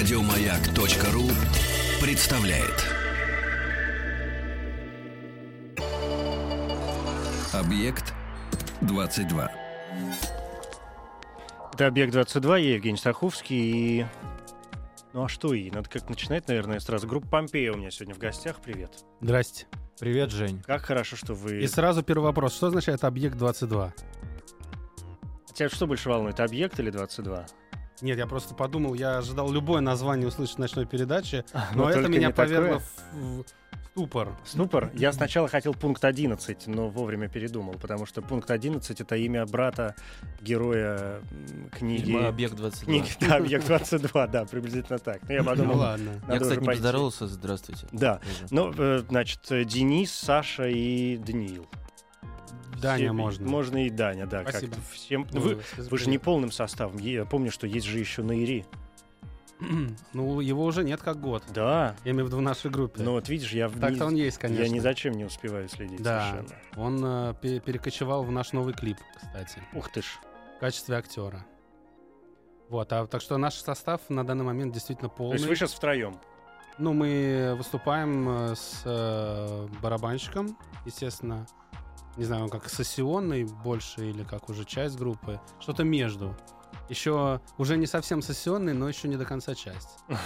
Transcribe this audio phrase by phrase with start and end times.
[0.00, 1.28] Радиомаяк.ру
[2.00, 2.86] представляет.
[7.52, 8.14] Объект
[8.80, 9.52] 22.
[11.74, 14.00] Это «Объект-22», я Евгений Стаховский.
[14.00, 14.06] И...
[15.12, 15.70] Ну а что и?
[15.70, 17.06] Надо как начинать, наверное, сразу.
[17.06, 18.56] Группа «Помпея» у меня сегодня в гостях.
[18.62, 19.04] Привет.
[19.20, 19.66] Здрасте.
[19.98, 20.62] Привет, Жень.
[20.62, 21.60] Как хорошо, что вы...
[21.60, 22.54] И сразу первый вопрос.
[22.56, 23.92] Что означает объект 22?
[25.52, 27.44] Тебя что больше волнует, объект или 22?
[28.02, 32.02] Нет, я просто подумал, я ожидал любое название услышать в ночной передаче, но но это
[32.02, 33.44] только меня повергло в, в
[33.90, 34.36] ступор.
[34.44, 34.90] Ступор.
[34.94, 39.94] Я сначала хотел пункт 11, но вовремя передумал, потому что пункт 11— это имя брата
[40.40, 41.20] героя
[41.72, 42.04] книги...
[42.04, 42.84] Фильма «Объект 22».
[42.84, 45.20] Книги, да, «Объект-22», да, приблизительно так.
[45.28, 46.10] Ну, я подумал, Ну ладно.
[46.28, 47.26] Я, кстати, не поздоровался.
[47.26, 47.86] Здравствуйте.
[47.92, 48.20] Да.
[48.50, 51.68] Ну, э, значит, Денис, Саша и Даниил.
[52.80, 53.48] Даня Все- можно.
[53.48, 54.42] Можно и Даня, да.
[54.42, 54.76] Спасибо.
[54.92, 55.26] Всем...
[55.32, 56.98] Ну, Вы, вы же не полным составом.
[56.98, 58.64] Я помню, что есть же еще Наири.
[60.14, 61.42] Ну, его уже нет как год.
[61.54, 61.94] Да.
[62.04, 63.02] Я имею в виду в нашей группе.
[63.02, 64.62] Но вот видишь, я, Так-то он есть, конечно.
[64.62, 66.30] я ни зачем не успеваю следить Да.
[66.30, 66.60] совершенно.
[66.82, 70.06] Он э, пе- перекочевал в наш новый клип, кстати, Ух ты ж.
[70.56, 71.44] в качестве актера.
[72.70, 75.34] Вот, а так что наш состав на данный момент действительно То полный.
[75.34, 76.16] есть вы сейчас втроем.
[76.78, 80.56] Ну, мы выступаем э, с э, барабанщиком,
[80.86, 81.46] естественно.
[82.16, 85.40] Не знаю, он как сессионный больше или как уже часть группы.
[85.60, 86.36] Что-то между.
[86.88, 89.98] Еще уже не совсем сессионный, но еще не до конца часть.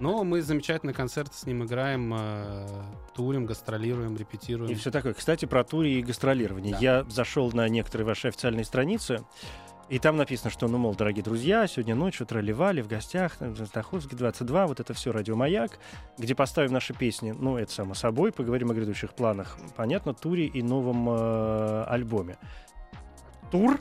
[0.00, 2.66] Но мы замечательные концерты с ним играем, э,
[3.14, 4.70] турим, гастролируем, репетируем.
[4.70, 5.12] И все такое.
[5.12, 6.72] Кстати, про тури и гастролирование.
[6.72, 6.78] Да.
[6.78, 9.24] Я зашел на некоторые ваши официальные страницы,
[9.90, 14.16] и там написано, что, ну, мол, дорогие друзья, сегодня ночью тролливали в гостях, э, Стаховский
[14.16, 15.80] 22, вот это все радиомаяк,
[16.16, 20.62] где поставим наши песни, ну, это само собой, поговорим о грядущих планах, понятно, туре и
[20.62, 22.38] новом э, альбоме.
[23.50, 23.80] Тур?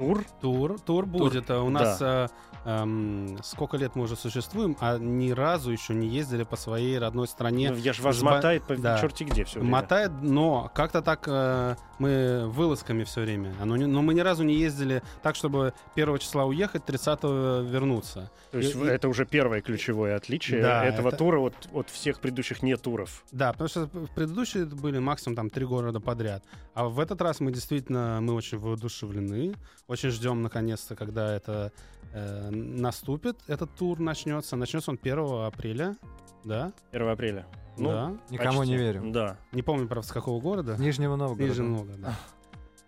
[0.00, 0.24] Тур?
[0.40, 1.50] Тур, тур будет.
[1.50, 1.80] А У да.
[1.80, 2.28] нас э,
[2.64, 7.28] эм, сколько лет мы уже существуем, а ни разу еще не ездили по своей родной
[7.28, 7.70] стране.
[7.70, 8.98] Ну, я же вас Сба- мотает по да.
[8.98, 9.72] черти где все время.
[9.72, 13.54] Мотает, но как-то так э, мы вылазками все время.
[13.60, 17.22] Оно не- но мы ни разу не ездили так, чтобы 1 числа уехать, 30
[17.62, 18.30] вернуться.
[18.52, 22.20] То есть И- это уже первое ключевое отличие Да, этого это- тура от, от всех
[22.20, 23.22] предыдущих не туров.
[23.32, 26.42] Да, потому что предыдущие были максимум там три города подряд.
[26.72, 29.54] А в этот раз мы действительно, мы очень воодушевлены,
[29.90, 31.72] очень ждем наконец-то, когда это
[32.12, 34.54] э, наступит, этот тур начнется.
[34.54, 35.96] Начнется он 1 апреля,
[36.44, 36.72] да?
[36.92, 37.46] 1 апреля.
[37.76, 38.16] Ну, да.
[38.30, 38.72] Никому почти.
[38.72, 39.02] не верю.
[39.10, 39.36] Да.
[39.50, 40.76] Не помню, правда, с какого города.
[40.78, 41.42] Нижнего Новгорода.
[41.42, 42.14] Нижнего Новгорода, да.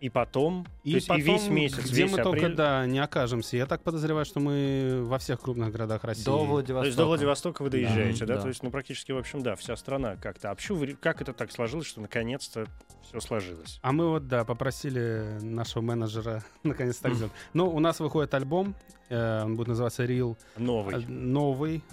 [0.02, 2.40] И потом, И, то потом, и весь месяц, где весь мы апрель.
[2.40, 3.56] только да, не окажемся.
[3.56, 6.24] Я так подозреваю, что мы во всех крупных городах России.
[6.24, 6.86] До То Владивостока.
[6.86, 8.34] есть до Владивостока вы доезжаете, да?
[8.34, 8.42] Да.
[8.42, 10.50] То есть, ну, практически, в общем, да, вся страна как-то.
[10.50, 12.66] А почему как это так сложилось, что наконец-то
[13.08, 13.78] все сложилось?
[13.80, 17.32] А мы вот, да, попросили нашего менеджера наконец так сделать.
[17.54, 18.74] Но у нас выходит альбом,
[19.08, 21.06] э, он будет называться Real, э, Новый.
[21.06, 21.84] новый,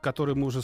[0.00, 0.62] который мы уже э,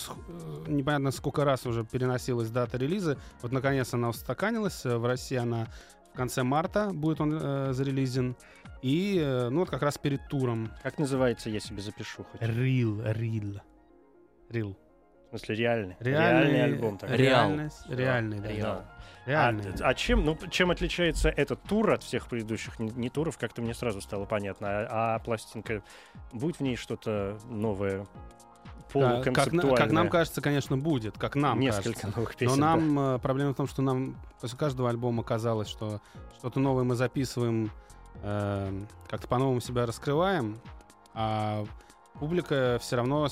[0.69, 3.19] непонятно сколько раз уже переносилась дата релиза.
[3.40, 4.84] Вот наконец она устаканилась.
[4.84, 5.66] В России она
[6.12, 8.36] в конце марта будет он э, зарелизен.
[8.82, 10.70] И, э, ну, вот как раз перед туром.
[10.82, 12.40] Как называется, я себе запишу хоть?
[12.40, 13.60] Real, Real.
[14.50, 14.76] Real.
[15.26, 15.96] В смысле, реальный?
[16.00, 16.98] Реальный, Реальный альбом.
[17.00, 17.16] Реал.
[17.16, 18.48] Реальность, реальный, да.
[18.48, 18.84] Реал.
[19.24, 19.70] Реальный.
[19.80, 23.62] А, а чем, ну, чем отличается этот тур от всех предыдущих не, не туров, как-то
[23.62, 24.68] мне сразу стало понятно.
[24.68, 25.82] А, а пластинка,
[26.32, 28.06] будет в ней что-то новое,
[28.94, 32.06] Да, как, как нам кажется, конечно, будет, как нам Несколько кажется.
[32.16, 32.60] новых Но песен.
[32.60, 32.76] да.
[32.76, 36.00] нам э, проблема в том, что нам после каждого альбома казалось, что
[36.38, 37.70] что-то новое мы записываем,
[38.22, 40.59] э, как-то по-новому себя раскрываем,
[41.15, 41.65] а
[42.19, 43.28] публика все равно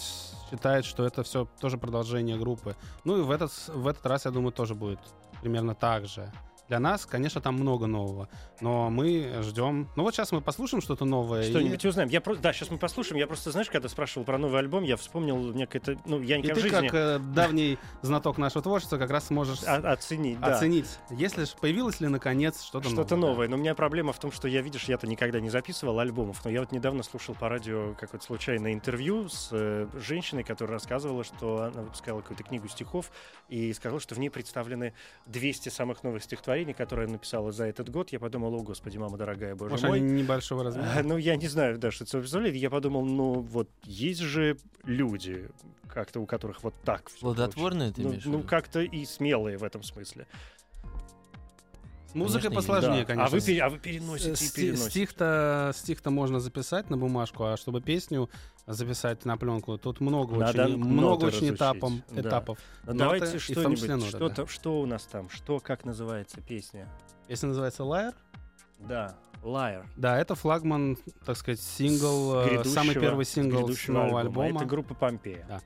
[0.50, 2.76] считает, что это все тоже продолжение группы.
[3.04, 5.00] Ну и в этот, в этот раз, я думаю, тоже будет
[5.40, 6.32] примерно так же.
[6.70, 8.28] Для нас, конечно, там много нового,
[8.60, 9.88] но мы ждем.
[9.96, 11.42] Ну вот сейчас мы послушаем что-то новое.
[11.42, 12.08] и- Что-нибудь узнаем.
[12.10, 13.18] Я просто, да, сейчас мы послушаем.
[13.18, 16.54] Я просто, знаешь, когда спрашивал про новый альбом, я вспомнил некое-то, ну, я И никогда
[16.60, 20.54] в ты, жизни как э, давний знаток нашего творчества, как раз сможешь о- оценить, да.
[20.54, 22.94] оценить, если ж появилось ли наконец что-то новое.
[23.04, 23.20] Что-то да.
[23.20, 23.48] новое.
[23.48, 26.52] Но у меня проблема в том, что я, видишь, я-то никогда не записывал альбомов, но
[26.52, 31.62] я вот недавно слушал по радио какое-то случайное интервью с э, женщиной, которая рассказывала, что
[31.64, 33.10] она выпускала какую-то книгу стихов
[33.48, 34.94] и сказала, что в ней представлены
[35.26, 38.10] 200 самых новых стихотворений, которые она написала за этот год.
[38.12, 39.98] Я подумал, о, господи, мама дорогая, боже Может, мой.
[39.98, 40.88] они небольшого размера?
[40.96, 42.54] А, Ну, я не знаю, да, что это представляет.
[42.54, 45.48] Я подумал, ну, вот есть же люди,
[45.88, 49.82] как-то у которых вот так Плодотворные ты ну, имеешь ну, как-то и смелые в этом
[49.82, 50.26] смысле.
[52.10, 53.06] С музыкой Конечно, посложнее, Да.
[53.06, 53.36] конечно.
[53.38, 54.90] А вы, а вы переносите и Сти- переносите.
[54.90, 58.28] Стих-то, стих-то можно записать на бумажку, а чтобы песню
[58.66, 62.20] записать на пленку, тут много Надо очень, много очень этапом, да.
[62.22, 62.58] этапов.
[62.84, 64.08] Ну, ноты, давайте что-нибудь.
[64.08, 65.30] Что, то что у нас там?
[65.30, 66.88] Что, как называется песня?
[67.28, 68.14] Если называется Liar,
[68.80, 69.14] Да.
[69.42, 69.84] Liar.
[69.96, 74.56] Да, это флагман, так сказать, сингл, э, самый первый сингл с нового альбома.
[74.56, 75.46] Это группа Помпея.
[75.48, 75.60] Да.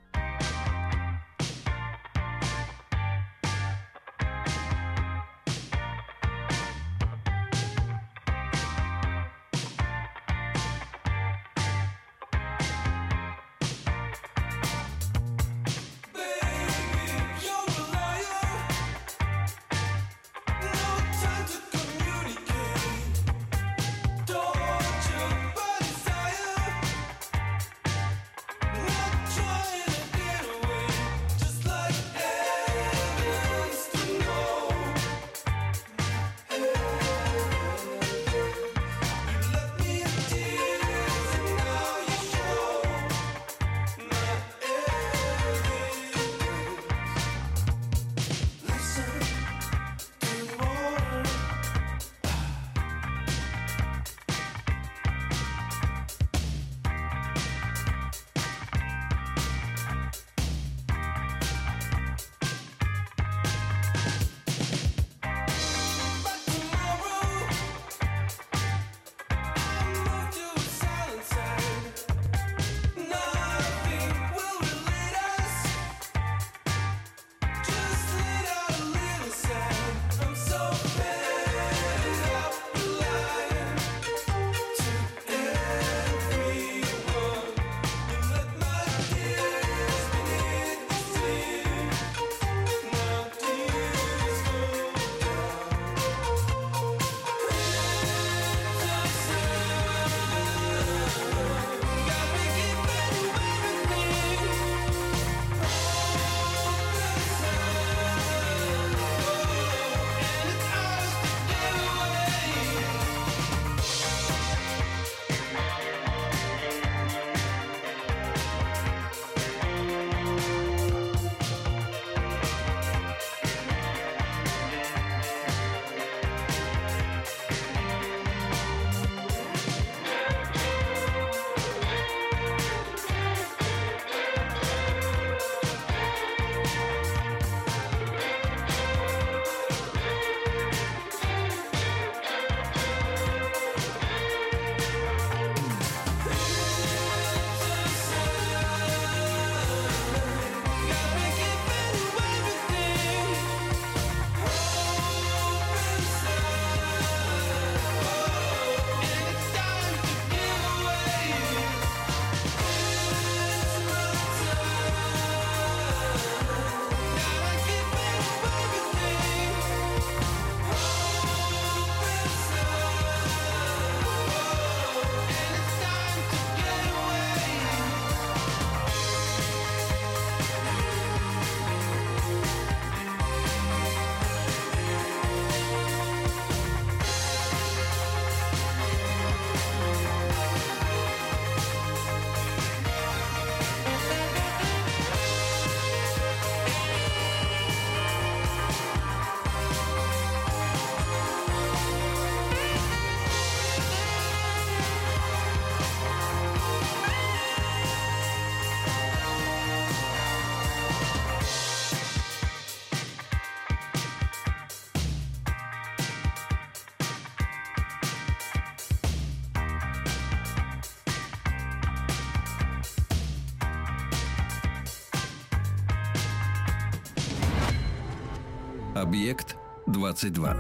[228.94, 229.56] Объект
[229.89, 230.56] 22.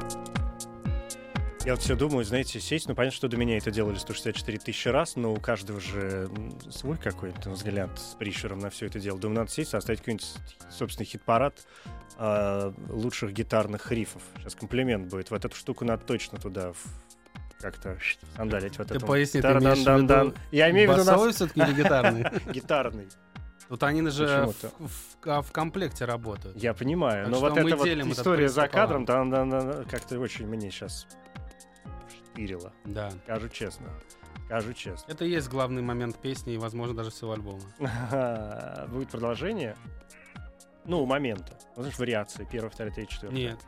[1.64, 4.88] Я вот все думаю, знаете, сесть, ну, понятно, что до меня это делали 164 тысячи
[4.88, 6.28] раз, но у каждого же
[6.68, 9.18] свой какой-то взгляд с прищуром на все это дело.
[9.20, 10.26] Думаю, надо сесть, составить какой-нибудь
[10.68, 11.64] собственный хит-парад
[12.18, 14.22] а, лучших гитарных рифов.
[14.38, 15.30] Сейчас комплимент будет.
[15.30, 17.96] Вот эту штуку надо точно туда в- как-то
[18.36, 18.76] сандалить.
[18.78, 22.26] Вот Ты это поясни, ты имеешь в виду Я имею в виду нас или гитарный?
[22.52, 23.06] гитарный.
[23.68, 26.56] Тут они же в, в- а в комплекте работают.
[26.56, 30.46] Я понимаю, Так но вот эта вот история за кадром, там, там, там, как-то очень
[30.46, 31.06] мне сейчас
[32.32, 32.72] штырило.
[32.84, 33.10] Да.
[33.24, 33.86] Скажу честно.
[34.46, 35.10] Скажу честно.
[35.10, 37.62] Это и есть главный момент песни и, возможно, даже всего альбома.
[38.88, 39.76] Будет продолжение?
[40.84, 41.58] Ну, момента.
[41.76, 42.46] Ну, знаешь, вариации.
[42.50, 43.38] Первая, вторая, третья, четвертая.
[43.40, 43.58] Нет.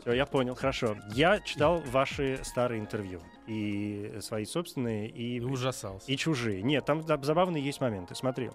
[0.00, 0.96] Все, я понял, хорошо.
[1.12, 3.20] Я читал ваши старые интервью.
[3.46, 6.10] И свои собственные, и, И ужасался.
[6.10, 6.62] и чужие.
[6.62, 8.14] Нет, там забавные есть моменты.
[8.14, 8.50] Смотри.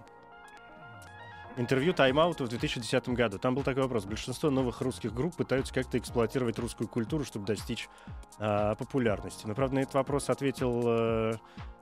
[1.58, 3.38] интервью Тайм-ауту в 2010 году.
[3.38, 4.04] Там был такой вопрос.
[4.04, 7.88] Большинство новых русских групп пытаются как-то эксплуатировать русскую культуру, чтобы достичь
[8.38, 9.46] а, популярности.
[9.46, 11.32] Но, правда, на этот вопрос ответил э,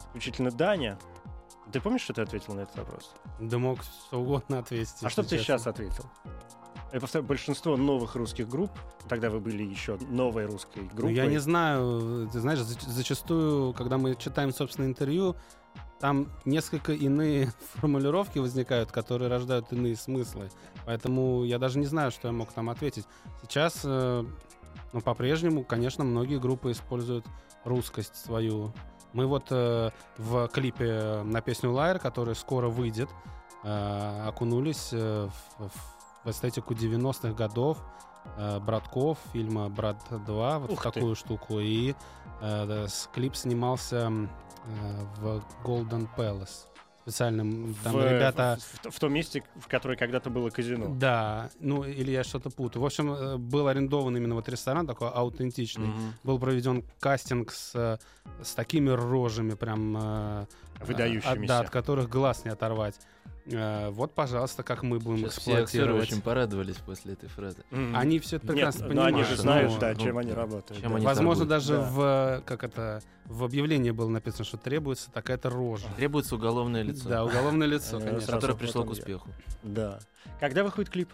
[0.09, 0.97] исключительно Даня.
[1.73, 3.15] Ты помнишь, что ты ответил на этот вопрос?
[3.41, 4.95] Да мог что угодно ответить.
[5.03, 6.05] А что бы ты сейчас ответил?
[6.95, 8.71] Я повторяю, большинство новых русских групп,
[9.09, 11.15] тогда вы были еще новой русской Ну, группой.
[11.15, 15.35] я не знаю, ты знаешь, зач- зачастую, когда мы читаем, собственно, интервью,
[15.99, 20.51] там несколько иные формулировки возникают, которые рождают иные смыслы.
[20.87, 23.07] Поэтому я даже не знаю, что я мог там ответить.
[23.43, 24.25] Сейчас, э,
[24.93, 27.27] ну, по-прежнему, конечно, многие группы используют
[27.65, 28.73] русскость свою.
[29.13, 33.09] Мы вот э, в клипе на песню «Лайер», который скоро выйдет,
[33.65, 35.94] э, окунулись э, в,
[36.25, 37.79] в эстетику 90-х годов,
[38.37, 40.91] э, братков, фильма «Брат 2», вот Ух в ты.
[40.91, 41.61] такую штуку.
[41.61, 41.95] И
[42.41, 44.27] э, клип снимался э,
[45.19, 46.67] в Golden Palace.
[47.03, 48.57] Специальным, там в, ребята...
[48.83, 50.87] в, в том месте, в которое когда-то было казино.
[50.89, 52.83] Да, ну или я что-то путаю.
[52.83, 55.89] В общем, э, был арендован именно вот ресторан такой аутентичный.
[55.89, 56.15] Мгм.
[56.23, 57.99] Был проведен кастинг с, э,
[58.43, 60.47] с такими рожами прям...
[60.81, 61.31] Выдающимися.
[61.31, 62.97] от- да, от которых глаз не оторвать.
[63.47, 66.03] Э, Вот, пожалуйста, как мы будем Сейчас все актеры эксплуатировать.
[66.13, 67.59] очень порадовались после этой фразы.
[67.71, 67.95] Мгм.
[67.97, 69.15] Они все это Нет, прекрасно но понимают.
[69.17, 70.81] они же Ну, знают, да, ну, чем ну, они работают.
[70.81, 70.97] Чем да.
[70.97, 71.83] они Возможно, даже Да.
[71.91, 75.87] в, как это, в объявлении было написано, что требуется такая-то рожа.
[75.97, 78.33] Требуется уголовное лицо, Да, уголовное лицо, Э, конечно.
[78.33, 79.29] которое пришло к успеху.
[79.63, 79.99] Да.
[80.41, 81.11] Когда выходит клип?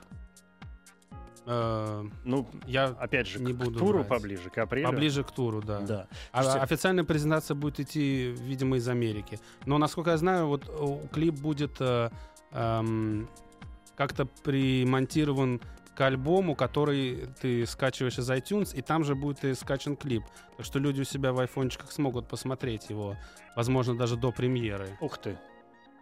[1.46, 4.08] Э, Ну, Я опять же, Не к буду туру врать.
[4.08, 4.86] поближе, к апрелю.
[4.88, 5.80] поближе к туру, да.
[5.80, 6.06] Да.
[6.32, 9.38] А Слушайте, официальная презентация будет идти, видимо, из Америки.
[9.66, 12.10] Но, насколько я знаю, вот э, клип будет э,
[12.52, 13.28] эм,
[13.96, 15.60] как-то примонтирован
[15.94, 20.22] к альбому, который ты скачиваешь из iTunes, и там же будет и скачан клип.
[20.56, 23.16] Так что люди у себя в айфончиках смогут посмотреть его,
[23.56, 24.96] возможно, даже до премьеры.
[25.00, 25.36] Ух ты.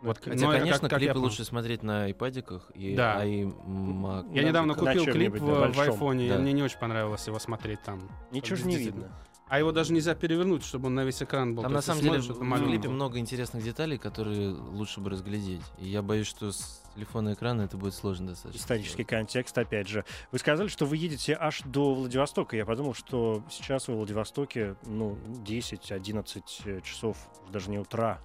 [0.01, 1.25] Вот, Хотя, но конечно, как- как клипы понял.
[1.25, 3.25] лучше смотреть на айпадиках и Да.
[3.25, 4.33] iMac.
[4.35, 6.39] Я недавно на купил клип в, в айфоне, и Да.
[6.39, 8.09] мне не очень понравилось его смотреть там.
[8.31, 9.11] Ничего же не видно.
[9.51, 11.63] А его даже нельзя перевернуть, чтобы он на весь экран был.
[11.63, 15.63] Там на самом деле в клипе много интересных деталей, которые лучше бы разглядеть.
[15.79, 18.61] И я боюсь, что с телефона экрана это будет сложно достаточно.
[18.61, 20.05] Исторический контекст, опять же.
[20.33, 22.57] Вы сказали, что вы едете аж до Владивостока.
[22.59, 27.17] Я подумал, что сейчас во Владивостоке, ну, 10-11 часов,
[27.51, 28.19] даже не утра,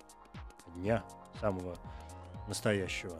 [0.76, 1.04] дня
[1.40, 1.76] самого
[2.48, 3.18] настоящего.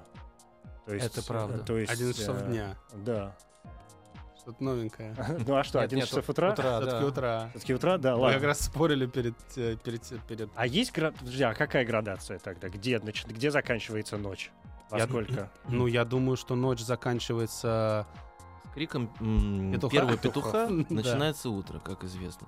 [0.86, 1.60] То есть, Это правда.
[1.60, 2.76] То есть, 11 часов э, дня.
[2.94, 3.36] Да.
[4.38, 5.16] Что-то новенькое.
[5.48, 6.52] Ну а что, Нет, 11 нет, часов утра?
[6.52, 7.06] утра, Все-таки да.
[7.08, 7.50] утра.
[7.52, 7.98] Все-таки утра?
[7.98, 8.38] Да, Мы ладно.
[8.40, 10.50] как раз спорили перед, э, перед, перед...
[10.56, 11.16] А есть град...
[11.18, 12.68] Подожди, а какая градация тогда?
[12.68, 14.52] Где, нач- где заканчивается ночь?
[14.90, 15.50] Во Я- сколько?
[15.70, 18.06] Ну, я думаю, что ночь заканчивается...
[18.70, 19.08] С криком
[19.72, 19.92] Петуха.
[19.96, 22.48] первого петуха начинается утро, как известно.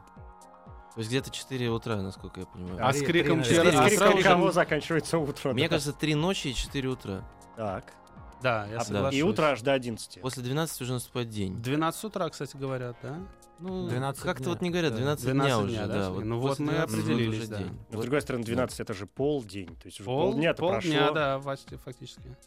[0.96, 2.78] То есть где-то 4 утра, насколько я понимаю.
[2.82, 3.72] А с криком первого...
[3.72, 5.52] С а криком же- кого заканчивается утро?
[5.52, 5.70] Мне да?
[5.72, 7.24] кажется, 3 ночи и 4 утра.
[7.58, 7.94] Так.
[8.42, 9.20] Да, я А, соглашусь.
[9.20, 10.22] И утро аж до 11.
[10.22, 11.62] После 12 уже наступает день.
[11.62, 13.20] 12 утра, кстати, говорят, да?
[13.60, 14.54] Ну, 12 как-то дня.
[14.54, 14.98] вот не говорят, Да.
[14.98, 16.06] 12, 12 дня дня, уже, да, да.
[16.06, 16.26] сегодня?
[16.30, 17.58] Ну вот мы 12 определились, уже да.
[17.58, 17.68] день.
[17.68, 18.02] Но, с Вот.
[18.02, 19.76] другой стороны, 12 это же полдень.
[19.76, 21.14] То есть уже Пол, полдня-то полдня, прошло.
[21.16, 22.38] да, почти, фактически.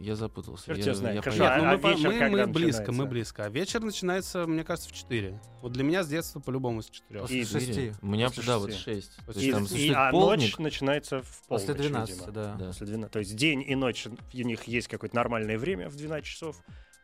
[0.00, 0.72] Я запутался.
[0.74, 1.16] Я, знает.
[1.16, 1.52] я Хорошо, понял.
[1.52, 3.44] а- Нет, ну мы, по- вечер мы- когда мы близко, мы близко.
[3.44, 5.40] А вечер начинается, мне кажется, в 4.
[5.62, 7.20] Вот для меня с детства по-любому с 4.
[7.20, 7.92] После И- шести.
[8.02, 8.84] У меня, После да, вот шести.
[8.84, 9.16] 6.
[9.16, 12.32] То После И, есть там и- а ночь начинается в полночь, После 12, видимо.
[12.32, 12.54] да.
[12.58, 12.66] Да.
[12.66, 13.12] После 12.
[13.12, 16.56] То есть день и ночь, у них есть какое-то нормальное время в 12 часов,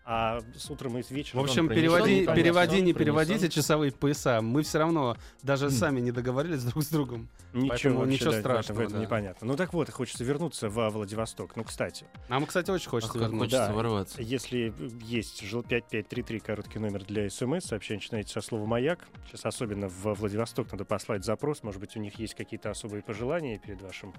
[0.05, 1.39] а с утром и с вечера...
[1.39, 2.35] В общем, переводи, непонятно.
[2.43, 4.41] переводи, не переводите часовые пояса.
[4.43, 7.29] Мы все равно даже сами не договорились друг с другом.
[7.53, 9.03] Ничего, Поэтому вообще, ничего да, страшного, В этом да.
[9.03, 9.47] непонятно.
[9.47, 11.55] Ну так вот, хочется вернуться во Владивосток.
[11.55, 13.39] Ну, кстати, Нам, кстати, очень хочется Ах, вернуться.
[13.45, 13.73] хочется Да.
[13.75, 14.23] ворваться.
[14.23, 19.07] если есть жил 5533, короткий номер для СМС, сообщение начинается со слова «Маяк».
[19.29, 21.63] Сейчас особенно в Владивосток надо послать запрос.
[21.63, 24.15] Может быть, у них есть какие-то особые пожелания перед вашим,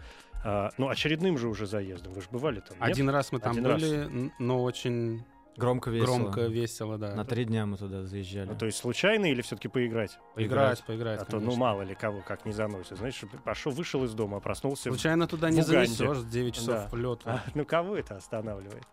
[0.45, 2.13] а, ну, очередным же уже заездом.
[2.13, 2.87] Вы же бывали там, нет?
[2.89, 3.81] Один раз мы там Один раз.
[3.81, 5.23] были, н- но очень
[5.55, 6.17] Громко весело.
[6.17, 7.13] громко, весело, да.
[7.15, 8.48] На три дня мы туда заезжали.
[8.50, 10.17] Ну, то есть случайно или все-таки поиграть?
[10.33, 11.22] Поиграть, поиграть.
[11.22, 11.60] А то, ну, конечно.
[11.60, 12.98] мало ли кого как не заносит.
[12.98, 14.89] Знаешь, пошел, вышел из дома, проснулся.
[14.89, 16.88] в- Случайно туда не в занесешь, 9 часов Да.
[16.89, 17.22] полета.
[17.45, 18.83] А, ну, кого это останавливает?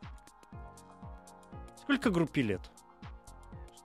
[1.82, 2.60] Сколько группе лет?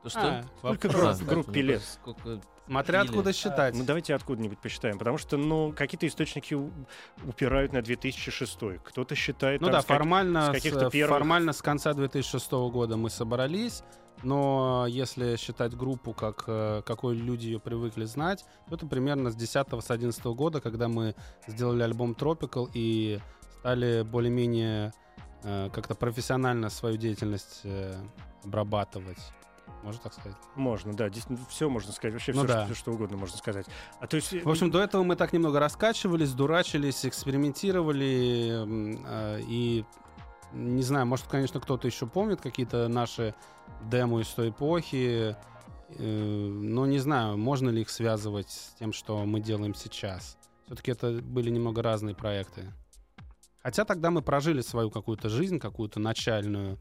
[0.06, 0.20] Что?
[0.20, 1.20] А, Сколько вопрос.
[1.22, 1.82] групп- группе лет?
[1.82, 2.42] Сколько...
[2.68, 3.76] Смотря Или- откуда считать.
[3.76, 4.98] Ну, давайте откуда-нибудь посчитаем.
[4.98, 6.58] Потому что, ну, какие-то источники
[7.24, 8.80] упирают на 2006.
[8.84, 9.62] Кто-то считает...
[9.62, 12.98] Ну там, да, с как- формально, с с, каких-то первых- формально с конца 2006 года
[12.98, 13.84] мы собрались,
[14.24, 19.36] но если считать группу, как, э, какой люди ее привыкли знать, то это примерно с
[19.36, 21.14] 10 с 11 года, когда мы
[21.48, 23.20] сделали альбом Tropical и
[23.60, 24.92] стали более-менее
[25.44, 27.94] э, как-то профессионально свою деятельность э,
[28.44, 29.20] обрабатывать.
[29.86, 30.38] Можно так сказать?
[30.56, 31.12] Можно, да.
[31.48, 32.14] все можно сказать.
[32.14, 32.66] Вообще Ну все, да.
[32.66, 33.68] что, что угодно можно сказать.
[34.00, 34.34] А то есть...
[34.34, 38.66] В общем, до этого мы так немного раскачивались, дурачились, экспериментировали,
[39.06, 39.86] э, и
[40.54, 43.36] Не знаю, может, конечно, кто-то еще помнит какие-то наши
[43.84, 45.36] демо из той эпохи,
[45.90, 50.36] э, но не знаю, можно ли их связывать с тем, что мы делаем сейчас.
[50.66, 52.74] Все-таки это были немного разные проекты.
[53.62, 56.80] Хотя тогда мы прожили свою какую-то жизнь, какую-то начальную.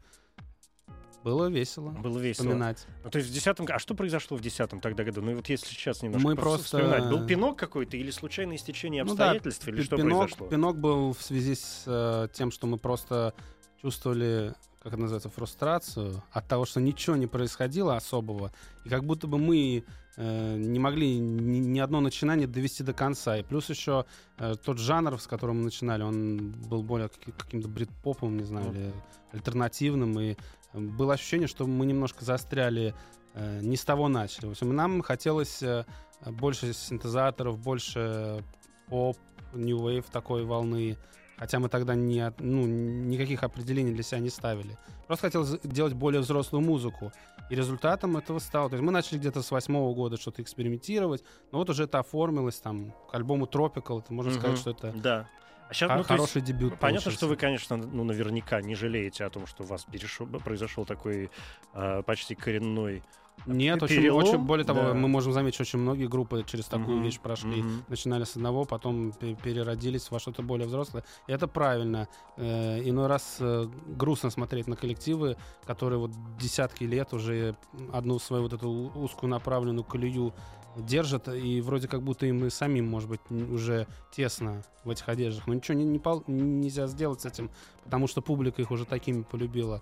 [1.25, 1.89] Было весело.
[1.89, 2.45] Было весело.
[2.45, 2.85] Вспоминать.
[3.03, 3.65] Ну, то есть в десятом...
[3.69, 5.23] А что произошло в десятом тогда году?
[5.23, 7.09] Ну, и вот если сейчас немножко Мы просто- вспоминать.
[7.09, 9.67] Был пинок какой-то или случайное стечение Ну да, обстоятельств?
[9.67, 10.47] или что пинок, произошло?
[10.47, 13.33] пинок был в связи с э, тем, что мы просто
[13.81, 14.53] чувствовали,
[14.83, 18.51] как это называется, фрустрацию от того, что ничего не происходило особого,
[18.85, 19.83] и как будто бы мы
[20.17, 23.35] э, не могли ни, ни одно начинание довести до конца.
[23.39, 24.05] И плюс еще
[24.37, 28.71] э, тот жанр, с которым мы начинали, он был более каки- каким-то брит-попом, не знаю,
[28.71, 28.93] или
[29.31, 30.35] альтернативным, и
[30.75, 32.93] было ощущение, что мы немножко застряли,
[33.33, 34.47] э, не с того начали.
[34.47, 35.85] В общем, нам хотелось э,
[36.25, 38.43] больше синтезаторов, больше
[38.87, 39.17] поп,
[39.53, 40.97] new wave такой волны.
[41.37, 44.77] Хотя мы тогда не, ну, никаких определений для себя не ставили.
[45.05, 47.11] Просто хотелось делать более взрослую музыку.
[47.49, 48.69] И результатом этого стало...
[48.69, 52.55] То есть мы начали где-то с восьмого года что-то экспериментировать, но вот уже это оформилось
[52.61, 53.99] там к альбому Tropical.
[53.99, 54.57] Это можно сказать, Мгм.
[54.57, 55.29] что это Да.
[55.67, 57.11] А сейчас, ну, то есть хороший дебют Понятно, получился.
[57.11, 61.31] что вы, конечно, ну, наверняка не жалеете о том, что у вас перешел, произошел такой
[61.73, 63.01] а, почти коренной.
[63.45, 64.93] Нет, очень, перелом, очень, более того, да.
[64.93, 67.61] мы можем заметить, что очень многие группы через такую Мгм, вещь прошли.
[67.61, 67.83] мгм.
[67.87, 71.03] Начинали с одного, потом пе- переродились во что-то более взрослое.
[71.27, 72.07] И это правильно.
[72.37, 77.55] Э, иной раз э, грустно смотреть на коллективы, которые вот десятки лет уже
[77.93, 80.33] одну свою вот эту узкую направленную колею
[80.77, 85.47] держат, и вроде как будто им и самим, может быть, уже тесно в этих одеждах.
[85.47, 87.49] Но ничего не, не пол- нельзя сделать с этим,
[87.83, 89.81] потому что публика их уже такими полюбила.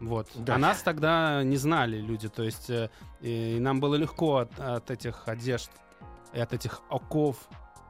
[0.00, 0.28] Вот.
[0.34, 0.54] Да.
[0.54, 2.88] А нас тогда не знали люди, то есть э,
[3.20, 5.70] и нам было легко от, от этих одежд
[6.32, 7.36] и от этих оков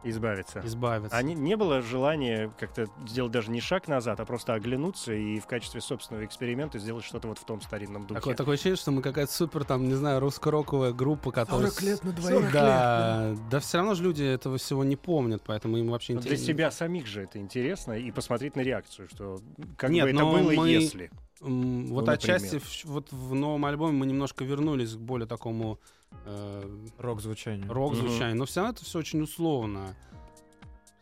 [0.04, 0.62] Избавиться.
[0.64, 1.14] избавиться.
[1.16, 5.40] А не, не было желания как-то сделать даже не шаг назад, а просто оглянуться и
[5.40, 8.20] в качестве собственного эксперимента сделать что-то вот в том старинном духе.
[8.20, 11.68] Такое, такое ощущение, что мы какая-то супер, там, не знаю, русско-роковая группа, которая...
[11.70, 12.12] с- на
[12.52, 16.28] Да, да все равно же люди этого всего не помнят, поэтому им вообще Но для
[16.30, 16.46] интересно.
[16.54, 19.40] себя самих же это интересно и посмотреть на реакцию, что
[19.76, 21.10] как Нет, бы это но было, мы- если.
[21.40, 22.62] Вот Ну, отчасти например.
[22.66, 25.78] в, вот в новом альбоме мы немножко вернулись к более такому
[26.24, 27.70] э, Рок-звучание.
[27.70, 29.94] рок-звучанию, но все равно это все очень условно.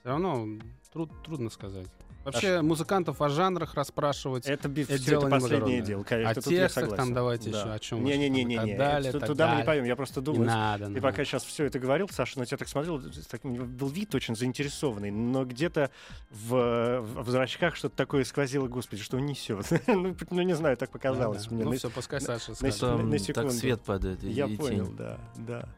[0.00, 0.46] Все равно
[0.92, 1.86] труд- трудно сказать.
[2.26, 6.30] Вообще музыкантов о жанрах расспрашивать, Это, это всё дело это последнее дело, конечно.
[6.30, 7.04] О тут я текстах согласен.
[7.04, 7.60] там давайте Да.
[7.60, 9.64] еще о чем Не-не-не-не, так далее, это- так туда мы не далее.
[9.66, 9.84] пойдем.
[9.84, 10.84] Я просто Не думаю, надо.
[10.86, 11.00] Ты надо.
[11.02, 15.10] пока сейчас все это говорил, Саша, на тебя так смотрел, так, был вид очень заинтересованный,
[15.10, 15.90] но где-то
[16.30, 19.66] в, в зрачках что-то такое сквозило, господи, что он несет.
[19.86, 21.54] ну, ну, не знаю, так показалось Да, да.
[21.54, 21.64] мне.
[21.64, 22.82] Ну На- все, пускай Саша на скажет.
[22.82, 23.50] на- Там на так секунду.
[23.52, 24.96] свет падает и, Я и понял, тень.
[24.96, 25.68] да, да.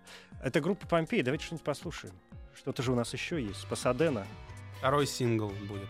[0.43, 2.15] Это группа Помпей, давайте что-нибудь послушаем.
[2.55, 3.67] Что-то же у нас еще есть.
[3.69, 4.27] Пасадена.
[4.79, 5.89] Второй сингл будет.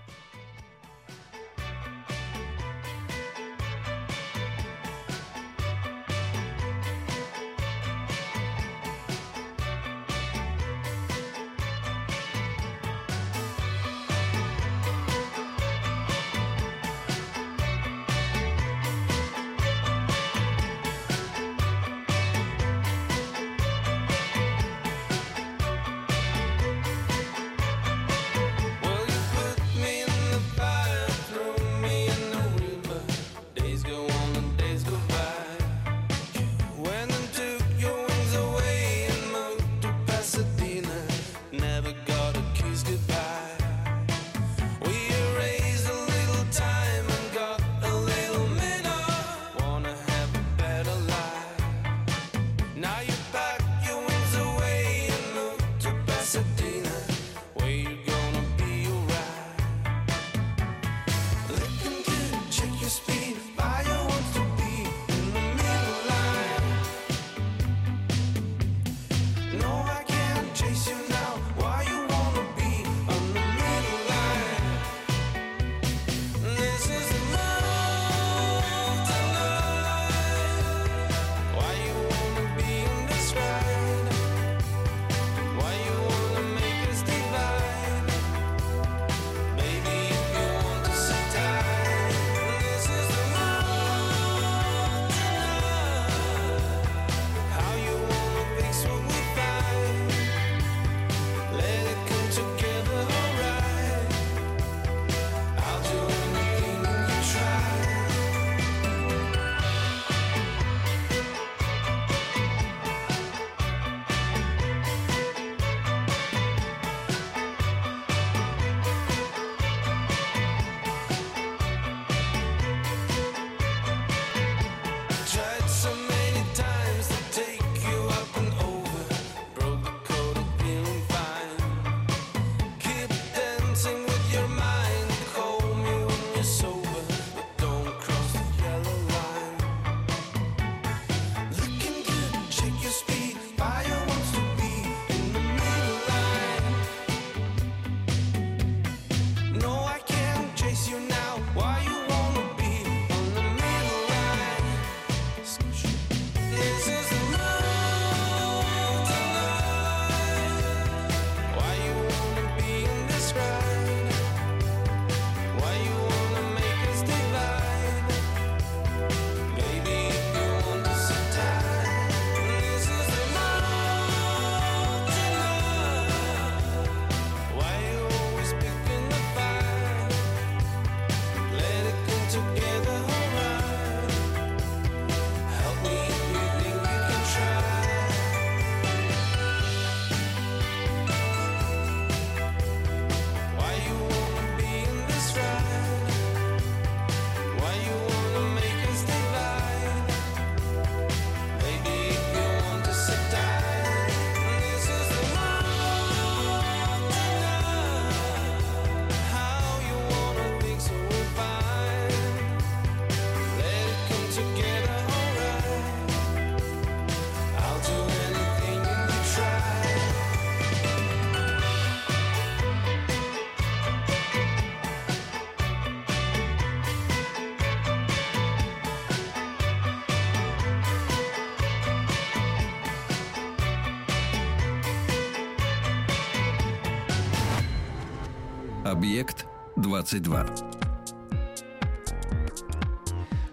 [238.99, 240.47] Объект 22.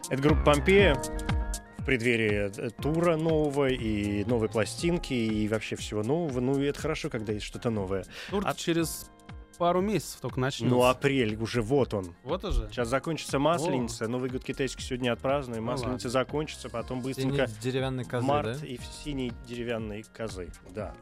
[0.10, 0.96] Это группа Помпея
[1.78, 6.40] в преддверии э, тура нового и новой пластинки и вообще всего нового.
[6.40, 8.06] Ну и это хорошо, когда есть что-то новое.
[8.32, 9.12] Тур А- через
[9.60, 10.76] пару месяцев только начнется.
[10.76, 12.16] Ну апрель уже вот он.
[12.24, 12.68] Вот уже.
[12.72, 18.06] Сейчас закончится Масленица, Новый год китайский сегодня отпразднуем, Ну Масленица закончится, потом быстренько Синие деревянные
[18.08, 18.66] козы, март да?
[18.66, 20.52] и в синей деревянной козы.
[20.72, 20.96] Да.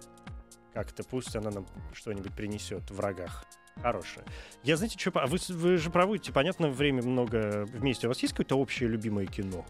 [0.73, 3.45] Как-то пусть она нам что-нибудь принесет в рогах.
[3.81, 4.25] Хорошее.
[4.63, 5.12] Я, знаете, что...
[5.19, 8.07] А вы, вы же проводите, понятно, время много вместе.
[8.07, 9.65] У вас есть какое-то общее любимое кино?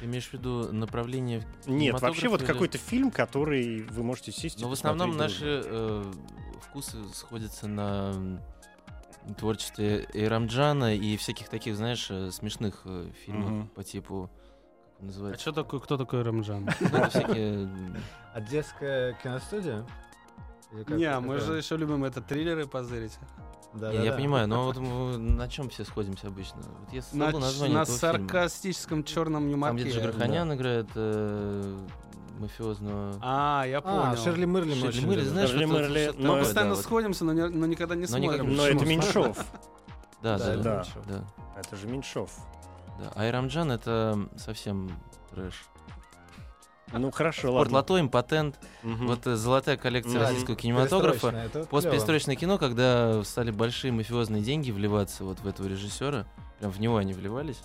[0.00, 1.40] Ты имеешь в виду направление...
[1.64, 5.16] в Нет, вообще вот или- какой-то фильм, который вы можете сесть и Но в основном
[5.16, 6.12] наши э,
[6.62, 8.40] вкусы сходятся на
[9.38, 13.68] творчестве Эйрамджана и всяких таких, знаешь, э, смешных э, фильмов Мгм.
[13.68, 14.30] по типу...
[15.00, 15.40] А называется?
[15.40, 16.70] что такое, кто такой Рамджан?
[16.80, 17.98] Ну,
[18.32, 19.84] Одесская киностудия?
[20.88, 23.18] Не, мы же еще любим это триллеры позырить.
[23.74, 24.16] Да, не, да, я да.
[24.16, 26.62] понимаю, но вот мы на чем все сходимся обычно?
[26.62, 28.18] Вот я На, название на этого фильма.
[28.28, 29.82] саркастическом черном юморке.
[29.82, 31.76] Там, где Джигарханян играет э,
[32.38, 33.16] мафиозного...
[33.20, 34.02] А, я понял.
[34.12, 35.24] А, Шерли Мерли мы Шерли любим.
[35.24, 38.06] знаешь, Шерли что-то но Мы такое, постоянно да, сходимся, но, не- но никогда не Но
[38.06, 38.54] смотрим.
[38.54, 38.84] Но это?
[38.86, 39.44] Меньшов.
[40.22, 40.84] Да, Да, да, да.
[41.06, 41.24] да.
[41.60, 42.30] Это же Меньшов.
[42.98, 43.12] да.
[43.14, 44.90] А Айрамджан это совсем
[45.30, 45.64] трэш.
[46.98, 47.74] Ну хорошо, ладно.
[47.74, 48.58] лото, импотент.
[48.82, 51.50] Вот э, золотая коллекция российского кинематографа.
[51.70, 56.26] Постперестроечное кино, когда стали большие мафиозные деньги вливаться вот в этого режиссера,
[56.58, 57.60] прям в него они вливались,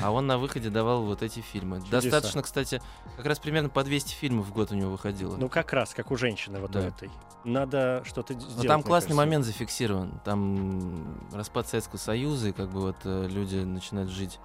[0.00, 1.78] а он на выходе давал вот эти фильмы.
[1.80, 2.00] Чудеса.
[2.00, 2.80] Достаточно, кстати,
[3.16, 5.36] как раз примерно по 200 фильмов в год у него выходило.
[5.36, 6.86] Ну как раз, как у женщины вот у Да.
[6.86, 7.10] этой.
[7.44, 8.56] Надо что-то сделать.
[8.56, 9.14] Но там классный кажется.
[9.16, 10.20] момент зафиксирован.
[10.24, 14.38] Там распад Советского Союза, и как бы вот э, люди начинают жить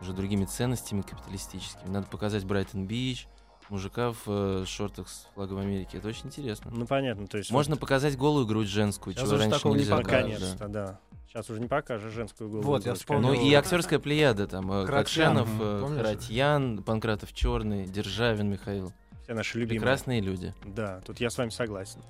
[0.00, 1.90] уже другими ценностями капиталистическими.
[1.90, 3.28] Надо показать Брайтон-Бич,
[3.70, 5.96] мужика в э, шортах с флагом Америки.
[5.96, 6.70] Это очень интересно.
[6.74, 7.50] Ну понятно, то есть...
[7.50, 10.52] Можно вот показать голую грудь женскую, Сейчас чего уже раньше такого не нельзя было, покажешь.
[10.58, 10.68] да.
[10.68, 11.00] Да.
[11.26, 12.66] Сейчас уже не покажешь женскую голову.
[12.66, 13.28] Вот, я вспомнил.
[13.28, 13.50] Ну конечно.
[13.50, 15.96] и актерская плеяда, там, э, мгм, э?
[15.96, 18.92] Харатьян, Панкратов Черный, Державин Михаил.
[19.24, 19.80] Все наши любимые.
[19.80, 20.54] Прекрасные люди.
[20.64, 22.00] Да, тут я с вами согласен.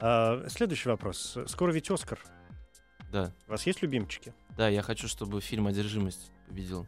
[0.00, 1.38] А, следующий вопрос.
[1.46, 2.18] Скоро ведь Оскар.
[3.12, 3.32] Да.
[3.46, 6.86] У вас есть любимчики Да, я хочу, чтобы фильм «Одержимость» победил.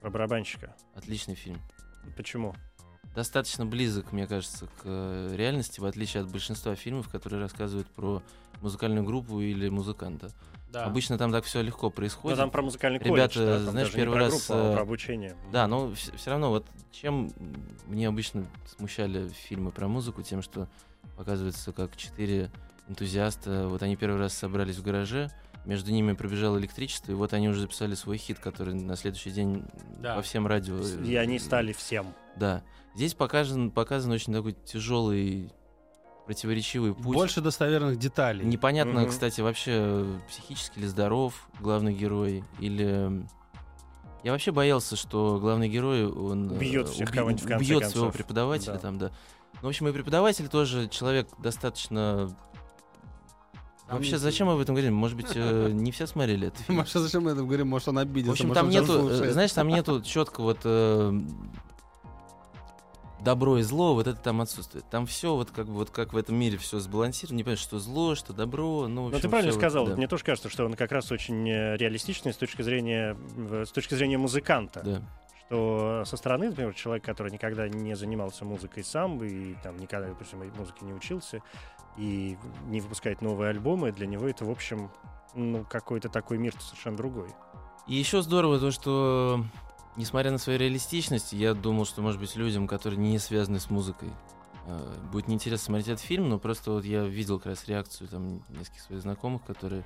[0.00, 0.74] про барабанщика?
[0.94, 1.60] Отличный фильм.
[2.16, 2.54] Почему?
[3.14, 8.22] Достаточно близок, мне кажется, к э, реальности, в отличие от большинства фильмов, которые рассказывают про
[8.60, 10.30] музыкальную группу или музыканта.
[10.70, 10.84] Да.
[10.84, 12.38] Обычно там так все легко происходит.
[12.38, 14.82] там про музыкальный Ребята, колледж, да, там знаешь, первый про раз, группу, а э, про
[14.82, 15.36] обучение.
[15.50, 17.32] Да, но все равно, вот чем
[17.88, 18.46] мне обычно
[18.76, 20.68] смущали фильмы про музыку, тем, что
[21.16, 22.50] показывается, как четыре
[22.88, 25.30] энтузиаста, вот они первый раз собрались в гараже,
[25.64, 29.64] между ними пробежало электричество, и вот они уже записали свой хит, который на следующий день
[29.98, 30.16] Да.
[30.16, 30.78] по всем радио.
[30.78, 32.14] э, И они стали всем.
[32.36, 32.62] Да.
[32.94, 35.52] Здесь показан, показан очень такой тяжелый,
[36.26, 37.14] противоречивый путь.
[37.14, 38.44] Больше достоверных деталей.
[38.44, 39.10] Непонятно, Мгм.
[39.10, 43.26] кстати, вообще психически ли здоров главный герой или
[44.22, 47.92] я вообще боялся, что главный герой он э, Убьет всех кого-нибудь в конце убьет концов.
[47.98, 48.78] своего преподавателя Да.
[48.78, 49.10] там, да.
[49.62, 52.28] Ну, в общем, и преподаватель тоже человек достаточно.
[53.86, 54.94] Там Вообще, не- зачем мы об этом говорим?
[54.94, 56.72] Может быть, э, не все смотрели это.
[56.72, 57.68] Маша, зачем мы это говорим?
[57.68, 58.30] Может, он обиделся.
[58.30, 61.20] В общем, там нету, э, знаешь, там нету четко вот э,
[63.20, 64.84] добро и зло, вот это там отсутствует.
[64.90, 67.78] Там все вот как бы вот как в этом мире все сбалансировано, не понимаешь, что
[67.78, 69.86] зло, что добро, ну, Ну, общем, ты правильно всё вот, сказал.
[69.86, 69.96] да.
[69.96, 73.16] Мне тоже кажется, что он как раз очень э, реалистичный с точки зрения,
[73.64, 74.80] с точки зрения музыканта.
[74.84, 75.02] Да.
[75.46, 80.38] Что со стороны, например, человек, который никогда не занимался музыкой сам и там никогда, допустим,
[80.56, 81.42] музыке не учился
[81.96, 84.90] и не выпускает новые альбомы, для него это, в общем,
[85.34, 87.28] ну, какой-то такой мир совершенно другой.
[87.88, 89.44] И еще здорово то, что
[89.96, 94.10] несмотря на свою реалистичность, я думал, что, может быть, людям, которые не связаны с музыкой,
[94.66, 98.42] э, будет неинтересно смотреть этот фильм, но просто вот я видел как раз реакцию там
[98.50, 99.84] нескольких своих знакомых, которые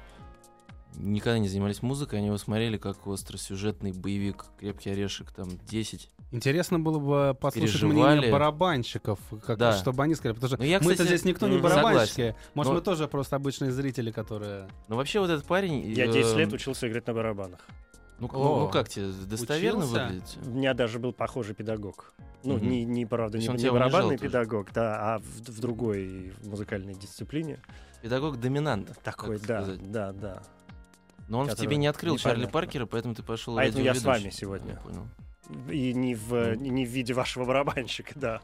[0.97, 6.09] никогда не занимались музыкой, они его смотрели как остросюжетный боевик «Крепкий орешек», там, 10.
[6.31, 8.17] Интересно было бы послушать Переживали.
[8.19, 9.77] мнение барабанщиков, как, Да.
[9.77, 10.35] чтобы они сказали.
[10.35, 12.35] Потому что Ну, я, мы-то кстати, здесь никто не барабанщики.
[12.55, 14.69] Может, Но- мы тоже просто обычные зрители, которые...
[14.89, 15.93] Но вообще вот этот парень...
[15.93, 17.61] Я 10 э, лет учился играть на барабанах.
[18.21, 20.05] Ну, О, ну, ну как тебе, достоверно учился?
[20.07, 20.39] выглядит?
[20.47, 22.15] У меня даже был похожий педагог.
[22.45, 22.69] Ну, Мгм.
[22.69, 24.29] не, не, правда, не, не барабанный тоже?
[24.29, 27.59] педагог, да, а в, в другой музыкальной дисциплине.
[28.03, 28.97] Педагог-доминант.
[29.03, 29.91] Такой, так да, сказать.
[29.91, 30.43] да, да.
[31.29, 32.53] Но он в тебе не открыл Чарли непонятно.
[32.53, 34.73] Паркера, поэтому ты пошел Поэтому я с вами сегодня.
[34.75, 35.09] Я понял.
[35.71, 36.55] И не в, Ну.
[36.55, 38.43] не в виде вашего барабанщика, да,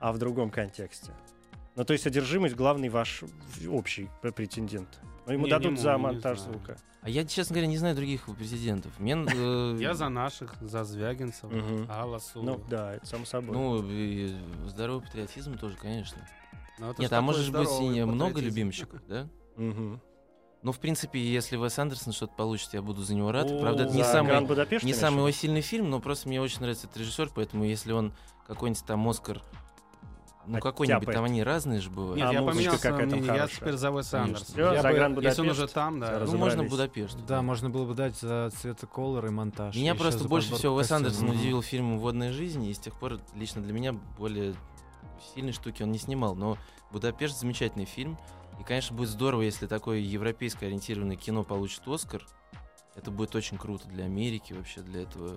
[0.00, 1.12] а в другом контексте.
[1.76, 3.22] Ну, то есть одержимость главный ваш
[3.68, 4.98] общий претендент.
[5.28, 6.54] Но ему Не, дадут не за не монтаж знаю.
[6.54, 6.76] звука.
[7.02, 8.98] А я, честно говоря, не знаю других президентов.
[8.98, 11.86] Мне, э, Я за наших, за Звягинцева, Мгм.
[11.90, 12.42] Алласу.
[12.42, 13.54] Ну, да, это само собой.
[13.54, 14.34] Ну, и
[14.66, 16.26] здоровый патриотизм тоже, конечно.
[16.78, 19.28] Ну, Нет, а может быть и много любимчиков, да?
[19.56, 20.00] Мгм.
[20.62, 23.50] Ну, в принципе, если Вес Андерсон что-то получит, я буду за него рад.
[23.50, 24.40] О, Правда, это не самый,
[24.82, 28.14] не самый его сильный фильм, но просто мне очень нравится этот режиссер, поэтому если он
[28.46, 29.42] какой-нибудь там Оскар,
[30.48, 32.16] ну какой-нибудь, там они разные же бывают.
[32.16, 34.02] Нет, А я поменял там мнение, я теперь за бы-
[34.94, 35.50] «Гранд Если он Будапешт».
[35.50, 36.24] уже там, да.
[36.26, 37.18] Ну, можно Будапешт.
[37.26, 39.76] Да, можно было бы дать за цветоколор и монтаж.
[39.76, 40.90] Меня просто больше всего Уэс.
[40.90, 44.54] Андерсон удивил фильм «Водная жизнь», и с тех пор лично для меня более
[45.34, 46.34] сильной штуки он не снимал.
[46.34, 46.56] Но
[46.90, 48.18] «Будапешт»— замечательный фильм.
[48.60, 52.26] И, конечно, будет здорово, если такое европейско ориентированное кино получит «Оскар».
[52.96, 55.36] Это будет очень круто для Америки, вообще для этого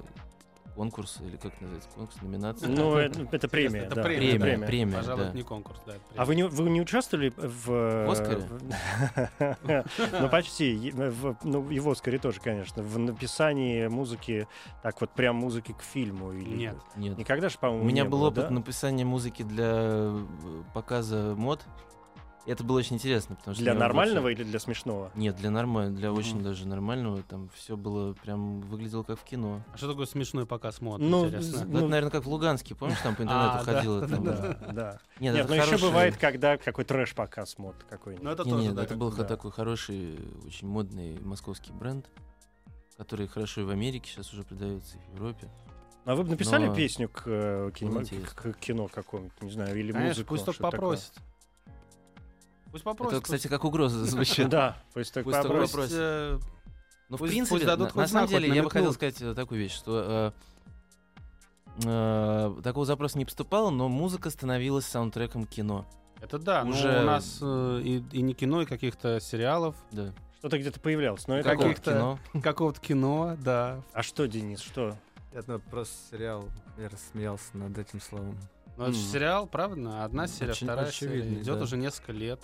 [0.82, 2.68] конкурса, или как называется, конкурс, номинация.
[2.68, 4.02] Ну, это, это премия, Это да.
[4.04, 5.28] премия, Премия, это премия, Пожалуй, да.
[5.30, 5.94] это не конкурс, да.
[5.94, 7.68] это А вы не, вы не участвовали в...
[7.68, 8.44] В «Оскаре»?
[10.20, 10.92] Ну, почти.
[10.92, 12.82] В- Ну, и в «Оскаре» тоже, конечно.
[12.82, 14.48] В написании музыки,
[14.82, 16.32] так вот, прям музыки к фильму.
[16.34, 16.50] Или...
[16.56, 16.78] Нет.
[16.96, 17.16] Нет.
[17.16, 18.50] Никогда же, по-моему, У меня был опыт да?
[18.50, 20.26] написания музыки для э,
[20.74, 21.64] показа мод.
[22.48, 25.12] Это было очень интересно, потому что Для нормального очень- или для смешного?
[25.14, 26.20] Нет, для нормального, для Мгм.
[26.20, 27.22] очень даже нормального.
[27.22, 29.62] Там все было прям выглядело как в кино.
[29.74, 31.66] А что такое смешной показ мод, Ну, интересно?
[31.68, 34.02] Ну, это, наверное, как в Луганске, помнишь, там по интернету А, ходило.
[34.02, 34.72] да, там, да, да.
[34.74, 35.00] Да.
[35.20, 38.24] Нет, Нет, но еще хороший- бывает, когда какой трэш-показ мод какой-нибудь.
[38.26, 39.24] Ну, это Не, тоже, нет, да, это как- был да.
[39.24, 42.10] такой хороший, очень модный московский бренд,
[42.98, 45.48] который хорошо и в Америке сейчас уже продается, и в Европе.
[46.06, 48.18] А вы бы написали Но- песню к, э, интересно.
[48.36, 50.30] к- к кино какому-нибудь, не знаю, или Конечно, музыку?
[50.30, 50.98] пусть только что-то такое?
[52.72, 53.14] Пусть попросит.
[53.14, 54.50] Это, кстати, как угроза звучит.
[54.50, 55.74] Да, пусть так вопрос.
[55.92, 56.40] э,
[57.10, 60.34] Ну, в принципе, на, самом деле, я бы хотел сказать такую вещь, что
[61.86, 65.86] э, э, такого запроса не поступало, но музыка становилась саундтреком кино.
[66.22, 70.14] Это да, но Уже- у нас э, и, и не кино, и каких-то сериалов, Да.
[70.40, 71.28] Что-то где-то появлялось.
[71.28, 71.70] Но это Каких- как?
[71.76, 71.92] Каких-то-
[72.34, 72.42] кино.
[72.42, 73.82] какого-то кино, да.
[73.94, 74.98] А что, Денис, что?
[75.34, 76.46] Это просто сериал.
[76.80, 78.36] Я рассмеялся над этим словом.
[78.76, 80.04] Но это же сериал, правда?
[80.04, 81.42] Одна серия, Очень вторая очевидный, серия.
[81.44, 81.64] Идет да.
[81.66, 82.42] уже несколько лет.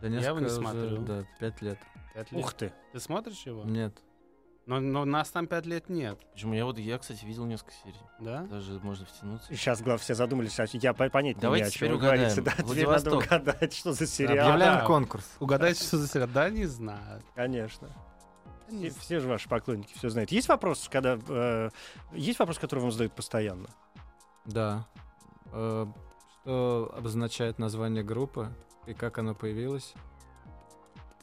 [0.00, 0.98] Да Я его не несколько уже, смотрю.
[1.02, 1.78] Да, пять лет.
[2.14, 2.44] Пять лет.
[2.44, 2.72] Ух ты.
[2.92, 3.64] Ты смотришь его?
[3.64, 3.94] Нет.
[4.66, 6.54] Но, но нас там пять лет нет, Почему?
[6.54, 7.98] Я вот, я, кстати, видел несколько серий.
[8.20, 8.42] да?
[8.44, 9.52] Даже можно втянуться.
[9.52, 12.44] Сейчас, главное, все задумались, а я по- понять не Давайте имею, о чем угадаем.
[12.44, 14.46] Да, теперь надо угадать, что за сериал.
[14.48, 14.86] Объявляем да.
[14.86, 15.28] конкурс.
[15.40, 16.28] Угадайте, что за сериал?
[16.32, 17.20] Да, не знаю.
[17.34, 17.88] Конечно.
[18.68, 20.30] Все, все же ваши поклонники все знают.
[20.30, 21.70] Есть вопрос, когда э,
[22.12, 23.68] есть вопрос, который вам задают постоянно?
[24.44, 24.86] Да.
[25.52, 25.86] Э,
[26.42, 28.54] Что обозначает название группы
[28.86, 29.94] и как оно появилось?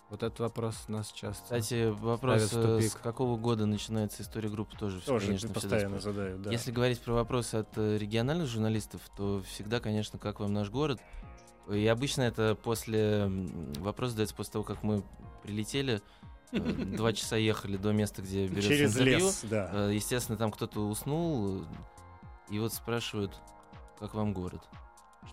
[0.09, 1.43] Вот этот вопрос нас часто...
[1.43, 2.91] Кстати, вопрос, э, тупик.
[2.91, 6.41] с какого года начинается история группы, тоже, Тоже конечно, постоянно задают.
[6.43, 6.51] Да.
[6.51, 11.01] Если говорить про вопросы от э, региональных журналистов, то всегда, конечно, как вам наш город.
[11.69, 13.29] И обычно это после...
[13.79, 15.03] Вопрос задается после того, как мы
[15.43, 16.01] прилетели,
[16.53, 16.57] э,
[16.97, 19.19] два часа ехали до места, где берется Через интервью.
[19.19, 19.91] лес, да.
[19.91, 21.65] Естественно, там кто-то уснул,
[22.49, 23.37] и вот спрашивают,
[23.99, 24.61] как вам город?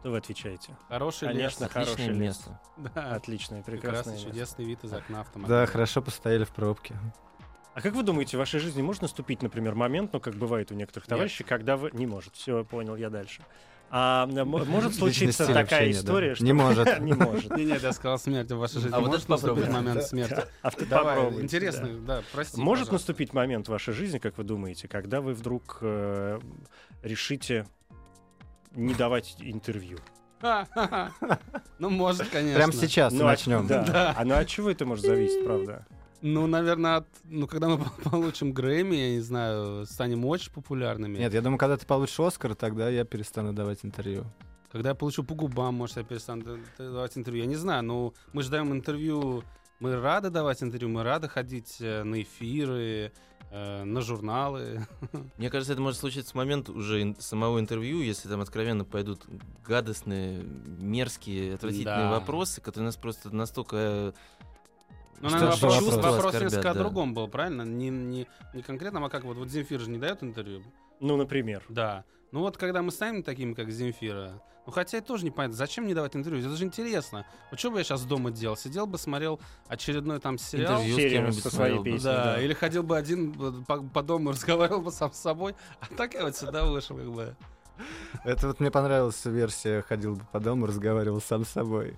[0.00, 0.76] Что вы отвечаете?
[0.88, 1.98] Хороший Конечно, лес.
[1.98, 2.16] лес.
[2.16, 2.60] место.
[2.76, 3.14] Да.
[3.14, 4.28] Отличное, прекрасное Прекрасный, место.
[4.28, 5.60] чудесный вид из окна автомобиля.
[5.60, 6.94] Да, хорошо постояли в пробке.
[7.74, 10.74] А как вы думаете, в вашей жизни может наступить, например, момент, ну, как бывает у
[10.74, 11.10] некоторых Нет.
[11.10, 11.90] товарищей, когда вы...
[11.92, 12.34] Не может.
[12.36, 13.42] Все, понял, я дальше.
[13.90, 15.98] А может случиться такая общения, да.
[16.00, 16.44] история, что...
[16.46, 17.00] Не может.
[17.00, 17.56] Не может.
[17.56, 18.94] Не, нет, я сказал смерть в вашей жизни.
[18.94, 19.60] А вот Может это попробуй.
[19.60, 20.44] наступить момент смерти.
[20.62, 22.16] А ты попробуйте, интересно, да.
[22.16, 22.60] да, прости.
[22.60, 26.40] Может наступить момент в вашей жизни, как вы думаете, когда вы вдруг э,
[27.02, 27.66] решите
[28.74, 29.98] не давать интервью?
[31.78, 32.56] Ну, может, конечно.
[32.56, 33.66] Прямо сейчас Ну, а- начнем.
[33.66, 33.82] да.
[33.84, 34.14] Да.
[34.16, 35.86] А ну от чего это может зависеть, правда?
[36.22, 41.18] Ну, наверное, от- ну, когда мы получим Грэмми, я не знаю, станем очень популярными.
[41.18, 44.24] Нет, я думаю, когда ты получишь Оскар, тогда я перестану давать интервью.
[44.70, 47.42] Когда я получу по губам, может, я перестану давать интервью.
[47.44, 49.42] Я не знаю, но мы же даем интервью,
[49.80, 53.12] мы рады давать интервью, мы рады ходить э, на эфиры,
[53.54, 54.86] на журналы.
[55.38, 59.22] Мне кажется, это может случиться в момент уже самого интервью, если там откровенно пойдут
[59.66, 62.10] гадостные, мерзкие, отвратительные Да.
[62.10, 63.76] вопросы, которые нас просто настолько...
[63.76, 64.12] э,
[65.20, 65.94] Ну, наверное, вопрос, вопрос?
[65.94, 66.80] вопрос оскорбят, несколько о да.
[66.80, 67.62] другом был, правильно?
[67.62, 70.62] Не, не, не конкретно, а как вот, вот Земфир же не дает интервью.
[71.00, 71.62] Ну, например.
[71.68, 72.04] Да.
[72.32, 75.94] Ну вот когда мы станем такими, как Земфира, ну хотя это тоже непонятно, зачем мне
[75.94, 76.46] давать интервью?
[76.46, 77.26] Это же интересно.
[77.50, 78.56] Вот что бы я сейчас дома делал?
[78.56, 80.82] Сидел бы, смотрел очередной там сериал.
[80.82, 82.04] Интервью с со своей песней.
[82.04, 82.40] Да, да.
[82.42, 83.32] или ходил бы один
[83.64, 85.54] по, по дому, разговаривал бы сам с собой.
[85.80, 87.36] А так я вот сюда вышел, как бы.
[88.24, 89.82] Это вот мне понравилась версия.
[89.82, 91.96] Ходил бы по дому, разговаривал сам с собой.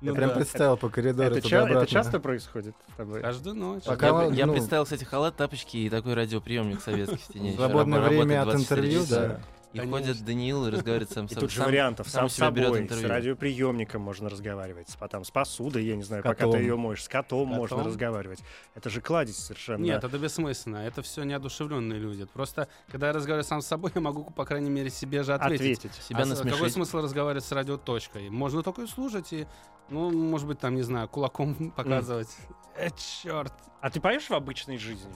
[0.00, 0.34] Я Ну прям да.
[0.34, 3.20] представил по коридору Это, ча- это часто происходит с тобой?
[3.22, 3.84] Каждую ночь.
[3.84, 7.54] Пока Я, вы- я ну- представил, кстати, халат, тапочки и такой радиоприемник советский в тени.
[7.54, 9.20] Свободное время от 24 интервью, часа.
[9.28, 9.40] да.
[9.72, 9.98] И Конечно.
[9.98, 12.08] ходит Даниил и разговаривает сам И с тут же сам- вариантов.
[12.08, 16.02] сам Сам с берет собой, с радиоприемником можно разговаривать, с, потом, с посудой, я не
[16.02, 18.40] знаю, пока ты ее моешь, с котом, можно разговаривать.
[18.74, 19.82] Это же кладезь совершенно.
[19.82, 20.76] Нет, это бессмысленно.
[20.78, 22.26] Это все неодушевленные люди.
[22.26, 25.78] Просто, когда я разговариваю сам с собой, я могу, по крайней мере, себе же ответить.
[25.78, 26.02] ответить.
[26.02, 26.72] себя а с- какой насмешить.
[26.74, 28.28] смысл разговаривать с радиоточкой?
[28.30, 29.46] Можно только и слушать и,
[29.88, 32.28] ну, может быть, там, не знаю, кулаком показывать.
[32.76, 32.88] Э,
[33.22, 33.52] черт.
[33.80, 35.12] А ты поешь в обычной жизни?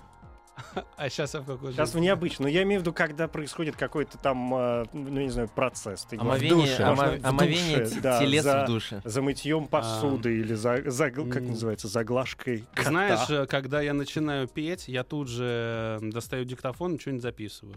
[0.96, 2.06] А сейчас я в какой Сейчас в жизни?
[2.06, 2.44] необычной.
[2.44, 6.04] Но я имею в виду, когда происходит какой-то там, э, ну, не знаю, процесс.
[6.04, 9.02] Ты в Омовение, душе, омо- можно в омовение душе, да, телес за- в душе.
[9.04, 12.88] За мытьем посуды или за, за- как называется, заглажкой кота.
[12.88, 17.76] Знаешь, э, когда я начинаю петь, я тут же э, достаю диктофон и что-нибудь записываю.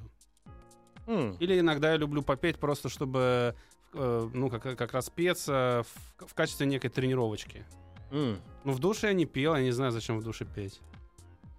[1.08, 3.56] М, Или иногда я люблю попеть просто, чтобы,
[3.94, 5.82] ну, как, как раз петь э,
[6.20, 7.66] в, в качестве некой тренировочки.
[8.12, 8.38] м.
[8.64, 10.80] Ну, в душе я не пел, я не знаю, зачем в душе петь.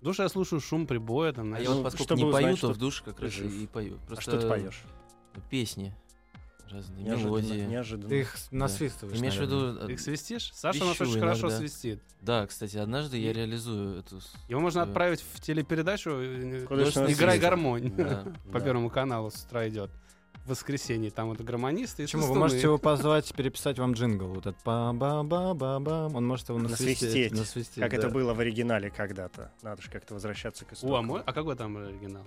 [0.01, 1.65] В душе я слушаю шум прибоя, там, А знаешь.
[1.65, 3.65] я вот Ну, поскольку чтобы не узнать, пою, что то в душе как раз и,
[3.65, 3.97] и пою.
[4.03, 4.83] А Просто что ты поешь?
[5.51, 5.95] Песни
[6.71, 7.27] разные, Неожиданно.
[7.29, 7.61] мелодии.
[7.67, 8.09] неожиданно.
[8.09, 9.19] Ты их насвистываешь.
[9.19, 9.77] Имеешь в виду...
[9.87, 10.53] Ты э, их свистишь?
[10.55, 11.57] Саша у нас очень хорошо иногда.
[11.59, 12.03] свистит.
[12.21, 14.21] Да, кстати, однажды я реализую эту...
[14.49, 16.65] Его можно свою- отправить в телепередачу э,
[17.09, 17.93] «Играй гармонь».
[17.97, 18.25] Да.
[18.53, 18.65] По Да.
[18.65, 19.91] Первому каналу с утра идет.
[20.45, 22.27] В воскресенье там это гармонисты и Почему?
[22.27, 24.27] Вы можете его позвать, переписать вам джингл.
[24.27, 27.03] Вот этот па ба ба ба бам Он может его насвистеть.
[27.03, 27.33] Насвистеть.
[27.33, 27.97] насвистеть, Как да.
[27.99, 29.53] это было в оригинале когда-то.
[29.63, 31.07] Надо же как-то возвращаться к О, а, истокам.
[31.07, 32.25] мой- а какой там оригинал?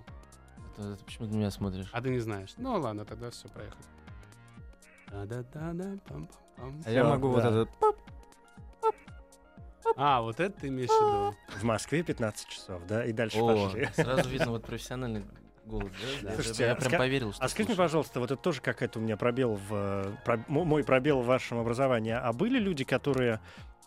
[0.77, 1.89] Это- это почему ты меня смотришь?
[1.91, 2.53] А ты не знаешь.
[2.57, 3.83] Ну ладно, тогда все, проехали.
[5.11, 6.83] Да-да-да-да, пам-пам-пам.
[6.85, 7.49] А я могу вот да.
[7.49, 7.69] этот...
[9.95, 10.93] А, вот это ты имеешь в
[11.51, 11.59] виду.
[11.59, 13.05] В Москве 15 часов, да?
[13.05, 13.89] И дальше О, пошли.
[13.95, 15.23] сразу видно вот профессиональный
[15.65, 16.29] голос, да?
[16.29, 18.61] Я- Слушайте, я, а прям ска- поверил, что А скажите мне, пожалуйста, вот это тоже
[18.61, 19.67] какая-то у меня пробел в...
[19.71, 22.13] э, про- мо- мой пробел в вашем образовании.
[22.13, 23.39] А были люди, которые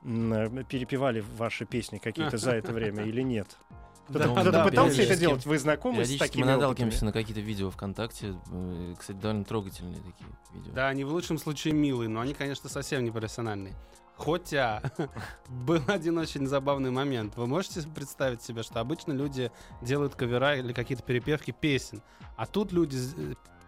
[0.03, 3.57] м, э, перепевали ваши песни какие-то за это время или нет?
[4.09, 5.45] Кто-то Да, кто-то да, пытался это делать?
[5.47, 8.35] Вы знакомы с такими мы наталкиваемся на какие-то видео ВКонтакте.
[8.53, 10.73] э, Кстати, довольно трогательные такие видео.
[10.73, 13.75] Да, они в лучшем случае милые, но они, конечно, совсем не профессиональные.
[14.16, 14.83] Хотя
[15.48, 17.37] был один очень забавный момент.
[17.37, 19.52] Вы можете представить себе, что обычно люди
[19.83, 22.02] делают кавера или какие-то перепевки песен,
[22.37, 22.98] а тут люди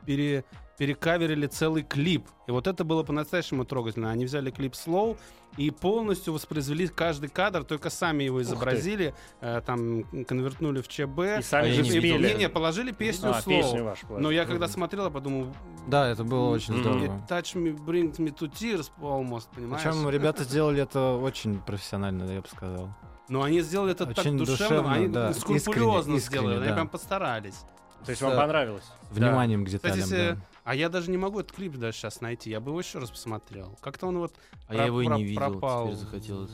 [0.06, 0.44] пере,
[0.78, 2.26] перекаверили целый клип.
[2.46, 4.10] И вот это было по-настоящему трогательно.
[4.10, 5.16] Они взяли клип слоу
[5.56, 11.40] и полностью воспроизвели каждый кадр, только сами его изобразили, э, там конвертнули в ЧБ.
[11.40, 12.28] И сами же я не.
[12.28, 13.56] Не-не, положили песню А, слоу.
[13.60, 14.06] песню вашу.
[14.08, 15.48] Но я когда смотрел, я подумал,
[15.88, 16.82] Да, это было очень Мгм.
[16.82, 17.04] здорово.
[17.04, 19.82] It touch me, brings me to tears almost, понимаешь?
[19.82, 22.90] Причем ребята сделали это очень профессионально, я бы сказал.
[23.28, 26.74] Но они сделали это так Очень душевно, душевно, они да, скрупулезно искренне, сделали, они да.
[26.74, 27.64] прям постарались.
[28.04, 28.85] То есть вам понравилось?
[29.10, 30.38] Вниманием к Кстати, деталям, если- да.
[30.69, 33.10] А я даже не могу этот клип даже сейчас найти, я бы его еще раз
[33.10, 33.79] посмотрел.
[33.81, 34.35] Как-то он вот
[34.66, 36.50] А я его и про- не видел, пропал, теперь захотелось.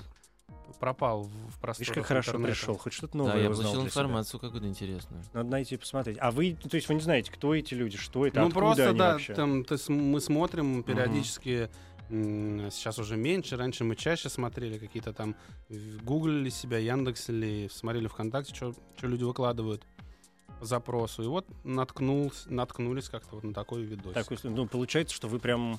[0.79, 2.53] пропал в, в просторах Видишь, как хорошо интернета.
[2.53, 2.77] пришел.
[2.77, 5.25] Хоть что-то Да, новое я узнал получил информацию какую-то интересную.
[5.33, 6.19] Надо найти и посмотреть.
[6.21, 8.89] А вы, то есть вы не знаете, кто эти люди, что это, Ну откуда просто
[8.91, 9.35] они да, вообще?
[9.35, 11.69] там, то есть мы смотрим периодически,
[12.09, 15.35] сейчас уже меньше, раньше мы чаще смотрели какие-то там,
[16.05, 19.85] гуглили себя, яндексили, смотрели ВКонтакте, что люди выкладывают
[20.59, 21.23] по запросу.
[21.23, 24.15] И вот наткнулся, наткнулись как-то вот на такой видос.
[24.15, 25.79] Так, ну, получается, что вы прям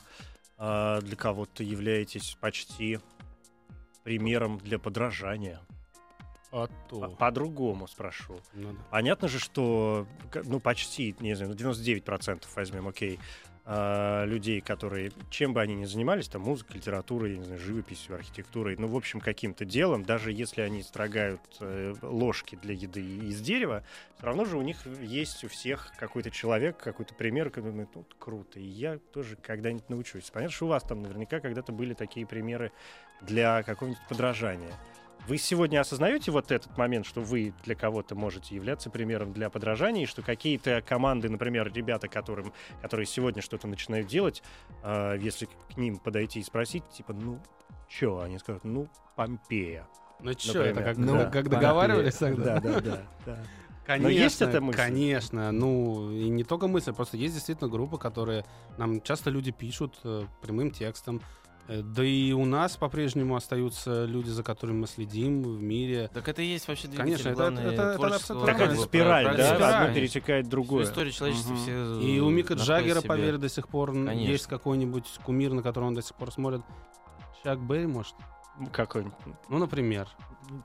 [0.58, 3.00] а, для кого-то являетесь почти
[4.04, 5.62] примером для подражания.
[6.52, 7.10] А то.
[7.20, 8.40] По-другому спрошу.
[8.54, 8.80] Ну да.
[8.92, 10.08] Понятно же, что
[10.46, 13.20] ну, почти, не знаю, ну, 99% возьмем, окей,
[13.68, 18.14] а, людей, которые, чем бы они ни занимались, там, музыкой, литературой, я не знаю, живописью,
[18.14, 23.42] архитектурой, ну, в общем, каким-то делом, даже если они строгают э, ложки для еды из
[23.42, 23.84] дерева,
[24.18, 28.06] все равно же у них есть у всех какой-то человек, какой-то пример, который думает, ну,
[28.20, 30.30] круто, и я тоже когда-нибудь научусь.
[30.30, 32.72] Понятно, что у вас там наверняка когда-то были такие примеры
[33.22, 34.74] для какого-нибудь подражания.
[35.28, 40.04] Вы сегодня осознаете вот этот момент, что вы для кого-то можете являться примером для подражания,
[40.04, 44.44] и что какие-то команды, например, ребята, которым, которые сегодня что-то начинают делать,
[44.84, 47.40] э, если к ним подойти и спросить, типа, ну,
[47.90, 49.88] чё, они скажут, ну, Помпея.
[50.22, 51.60] Ну что, Например, это как, ну, как- как Помпея.
[51.60, 52.60] договаривались тогда?
[52.60, 53.02] Да, да, да.
[53.26, 53.38] да.
[53.86, 54.78] Конечно, есть эта мысль?
[54.78, 55.52] Конечно.
[55.52, 58.44] Ну, и не только мысль, просто есть действительно группы, которые
[58.78, 61.22] нам часто люди пишут э, прямым текстом.
[61.68, 66.10] Э, Да и у нас по-прежнему остаются люди, за которыми мы следим в мире.
[66.14, 68.76] Так это и есть вообще двигатель Конечно, это- это- это Такая Нормально.
[68.76, 69.56] про- спираль, да?
[69.56, 69.74] спираль.
[69.84, 70.84] Одно перетекает в Всю другое.
[70.84, 71.62] историю человечества Мгм.
[71.62, 73.08] все И у Мика Джаггера, себе.
[73.08, 74.12] поверь, до сих пор Конечно.
[74.32, 76.62] есть какой-нибудь кумир, на которого он до сих пор смотрит.
[77.44, 78.14] Чак Берри, может?
[78.72, 79.06] Какой?
[79.50, 80.08] Ну, например.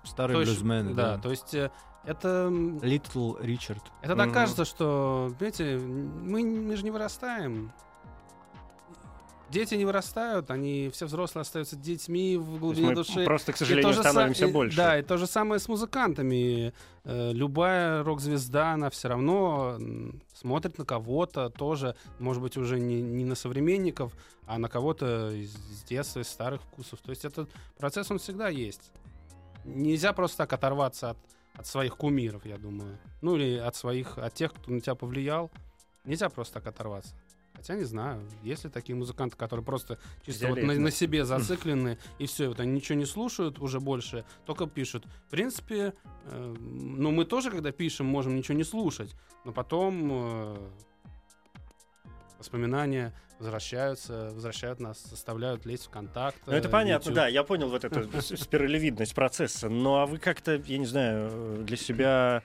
[0.04, 1.22] Старые То есть, блюзмены, да, да.
[1.22, 1.70] то есть э,
[2.04, 2.52] это...
[2.82, 3.82] Литл Ричард.
[4.02, 4.34] Это так Мгм.
[4.34, 7.72] кажется, что, знаете, мы, мы же не вырастаем.
[9.50, 13.24] Дети не вырастают, они все взрослые остаются детьми в глубине мы души.
[13.24, 14.76] просто, к сожалению, са- становимся и- больше.
[14.76, 16.72] Да, и то же самое с музыкантами.
[17.04, 19.78] Э, любая рок-звезда, она все равно
[20.34, 24.12] смотрит на кого-то тоже, может быть, уже не, не на современников,
[24.46, 27.00] а на кого-то из, из детства, из старых вкусов.
[27.00, 28.92] То есть этот процесс, он всегда есть.
[29.64, 31.18] Нельзя просто так оторваться от,
[31.54, 32.98] от своих кумиров, я думаю.
[33.22, 35.50] Ну или от своих, от тех, кто на тебя повлиял.
[36.04, 37.14] Нельзя просто так оторваться.
[37.60, 41.98] Хотя не знаю, есть ли такие музыканты, которые просто чисто вот на, на себе зациклены,
[42.18, 45.04] и все, вот они ничего не слушают уже больше, только пишут.
[45.26, 45.92] В принципе,
[46.24, 50.56] э, ну мы тоже, когда пишем, можем ничего не слушать, но потом э,
[52.38, 56.38] воспоминания возвращаются, возвращают нас, заставляют лезть в контакт.
[56.46, 57.14] Ну, это э, понятно, YouTube.
[57.14, 58.08] да, я понял вот эту
[58.38, 59.68] спиралевидность процесса.
[59.68, 62.42] Ну, а вы как-то, я не знаю, для себя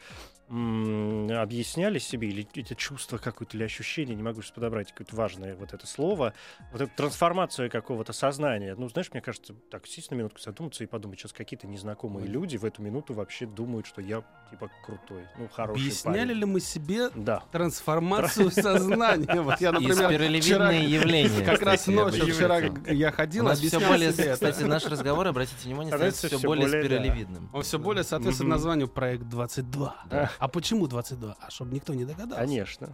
[0.48, 5.74] объясняли себе, или это чувство какое-то, или ощущение, не могу сейчас подобрать какое-то важное вот
[5.74, 6.34] это слово,
[6.72, 8.76] вот эту трансформацию какого-то сознания.
[8.78, 12.58] Ну, знаешь, мне кажется, так, сесть на минутку, задуматься и подумать, сейчас какие-то незнакомые люди
[12.58, 16.40] в эту минуту вообще думают, что я, типа, крутой, ну, хороший Объясняли парень.
[16.40, 17.44] ли мы себе Да.
[17.52, 19.42] трансформацию сознания?
[19.42, 21.44] Вот я, например, вчера явления.
[21.46, 26.40] как раз ночью вчера я ходил, объяснял себе кстати, наш разговор, обратите внимание, Становится все
[26.40, 27.50] более спиралевидным.
[27.54, 29.96] Он все более соответствует названию проект 22.
[30.40, 31.36] А почему 22?
[31.40, 32.42] А чтобы никто не догадался.
[32.44, 32.90] Конечно.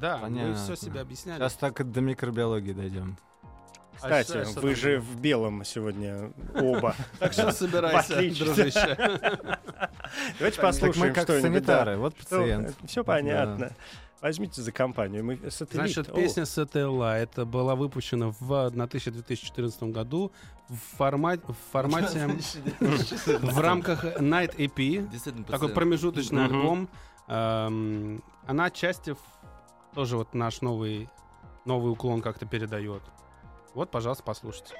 [0.00, 0.54] Да, мы Понятно.
[0.54, 1.38] все себе объясняли.
[1.38, 3.18] Сейчас так до микробиологии дойдем.
[3.96, 6.94] Кстати, что- что вы же в белом сегодня оба.
[7.18, 8.96] Так что собирайся, дружище.
[10.38, 11.50] Давайте послушаем мы как что-нибудь.
[11.52, 12.76] санитары, вот пациент.
[12.86, 13.72] Все понятно.
[14.20, 15.24] Возьмите за компанию.
[15.24, 15.92] Мы сателлит.
[15.92, 18.70] Значит, О, песня СТЛА, это была выпущена в
[19.12, 20.32] 2014 году
[20.68, 22.28] в формате, в формате,
[22.80, 26.88] в рамках Night EP, такой промежуточный альбом.
[27.28, 29.14] Эм, Она отчасти
[29.94, 31.08] тоже вот наш новый,
[31.64, 33.02] новый уклон как-то передает.
[33.74, 34.74] Вот, пожалуйста, послушайте.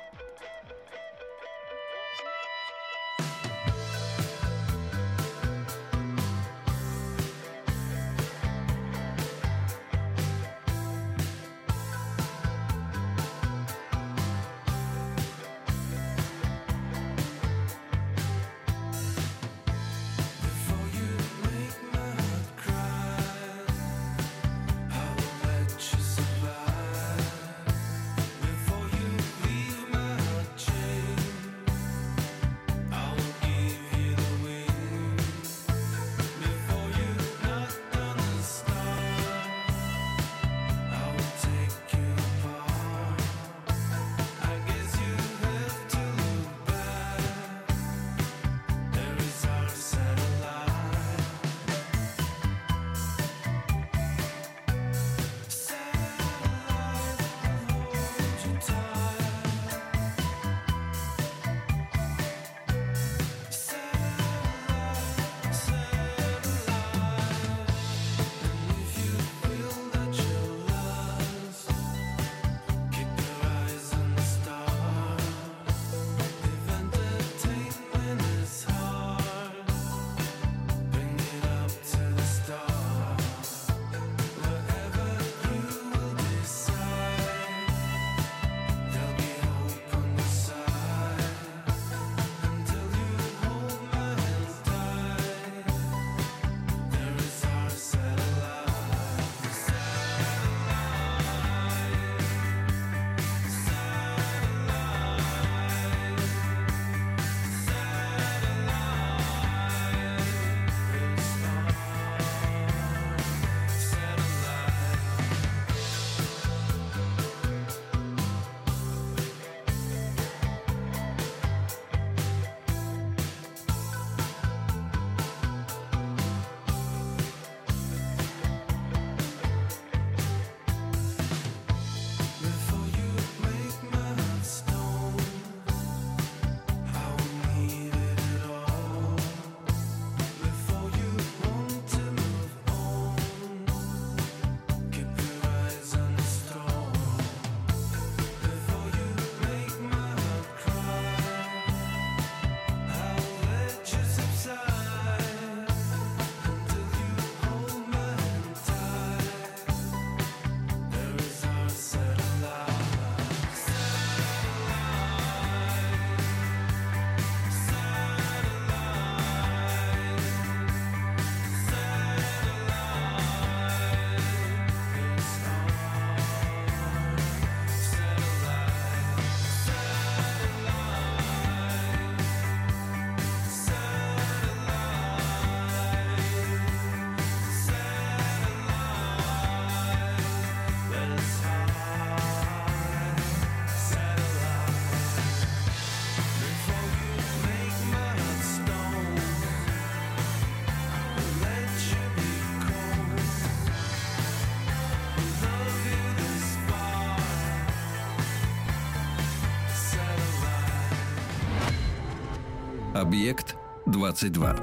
[212.99, 213.55] Объект
[213.87, 214.57] 22.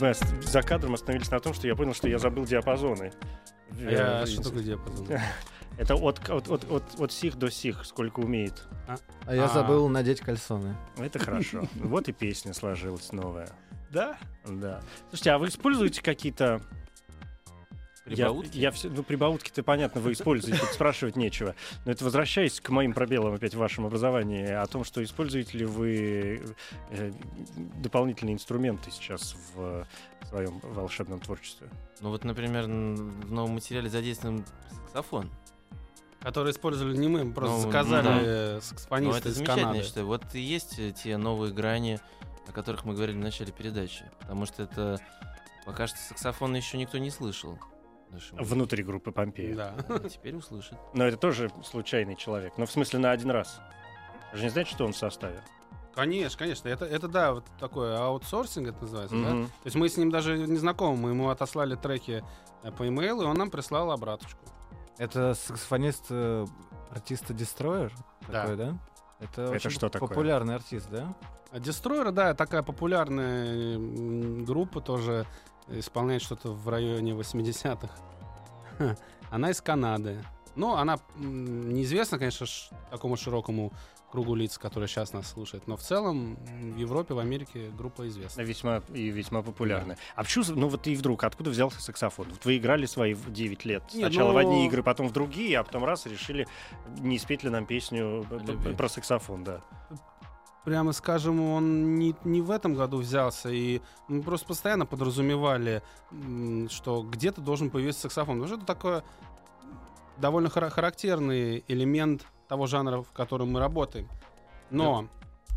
[0.00, 3.12] Мы за кадром остановились на том, что я понял, что я забыл диапазоны.
[3.70, 5.06] А я- Э, что такое диапазон?
[5.78, 8.66] Это от, от, от, от, от сих до сих, сколько умеет.
[9.26, 9.48] А я А.
[9.48, 10.74] забыл надеть кальсоны.
[10.96, 11.68] Это хорошо.
[11.74, 13.50] Вот и песня сложилась новая.
[13.90, 14.16] Да?
[14.46, 14.80] Да.
[15.10, 16.62] Слушайте, а вы используете какие-то...
[18.08, 18.56] Прибаутки?
[18.56, 21.54] Я, я все, ну, прибаутки-то, понятно, вы используете, тут спрашивать нечего.
[21.84, 25.64] Но это возвращаясь к моим пробелам опять в вашем образовании, о том, что используете ли
[25.64, 26.42] вы
[26.90, 27.12] э,
[27.76, 29.86] дополнительные инструменты сейчас в
[30.28, 31.68] своем волшебном творчестве.
[32.00, 34.44] Ну вот, например, в новом материале задействован
[34.84, 35.30] саксофон.
[36.20, 38.20] Которые использовали не мы, мы просто Ну, заказали да.
[38.22, 38.60] э,
[39.00, 39.78] Ну, это из замечательно, Канады.
[39.78, 40.06] я считаю.
[40.06, 42.00] Вот и есть э, те новые грани,
[42.48, 44.04] о которых мы говорили в начале передачи.
[44.18, 45.00] Потому что это
[45.64, 47.58] пока что саксофон еще никто не слышал.
[48.08, 48.48] В нашем мире.
[48.48, 49.54] Внутри группы Помпея.
[49.54, 49.74] Да.
[49.88, 50.78] А Теперь услышит.
[50.94, 52.54] Но это тоже случайный человек.
[52.56, 53.60] Но в смысле на один раз.
[54.32, 55.42] Вы же не знаете, что он в составе?
[55.94, 56.68] Конечно, конечно.
[56.68, 59.30] Это, это да, вот такой аутсорсинг это называется, да?
[59.30, 59.46] Мгм.
[59.46, 62.22] То есть мы с ним даже не знакомы, мы ему отослали треки
[62.62, 64.38] э, по имейлу, и он нам прислал обраточку.
[64.98, 66.46] Это саксофонист э,
[66.90, 67.90] артиста Destroyer?
[68.28, 68.42] Да.
[68.42, 68.78] Такой, да?
[69.18, 70.08] Это, Это очень что такое?
[70.08, 71.16] популярный артист, да?
[71.50, 73.78] А Destroyer, да, такая популярная
[74.44, 75.26] группа, тоже
[75.70, 77.88] исполняет что-то в районе 80-х.
[79.30, 80.24] Она из Канады.
[80.54, 82.46] Ну, она неизвестна, конечно,
[82.90, 83.72] такому широкому
[84.10, 86.34] кругу лиц, которые сейчас нас слушают, но в целом
[86.74, 88.40] в Европе, в Америке группа известна.
[88.40, 89.98] Весьма и весьма популярная.
[90.16, 92.26] А почему, ну вот и вдруг, откуда взялся саксофон?
[92.30, 93.82] Вот вы играли свои в 9 лет.
[93.94, 96.48] Нет, Сначала в ну- одни игры, потом в другие, а потом раз решили
[96.98, 98.74] не спеть ли нам песню п- Любви.
[98.74, 99.60] про саксофон, да.
[100.64, 105.82] Прямо скажем, он не, не в этом году взялся, и мы просто постоянно подразумевали,
[106.68, 108.36] что где-то должен появиться саксофон.
[108.40, 109.02] Потому что это такой
[110.18, 114.08] довольно хара- характерный элемент того жанра, в котором мы работаем.
[114.70, 115.08] Но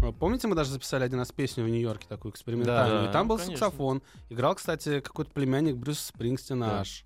[0.01, 3.27] э, помните, мы даже записали один раз песню в Нью-Йорке, такую экспериментальную, Да, и там
[3.27, 3.57] был конечно.
[3.57, 4.01] саксофон.
[4.29, 6.79] Играл, кстати, какой-то племянник Брюса Спрингстина Да.
[6.81, 7.05] аж,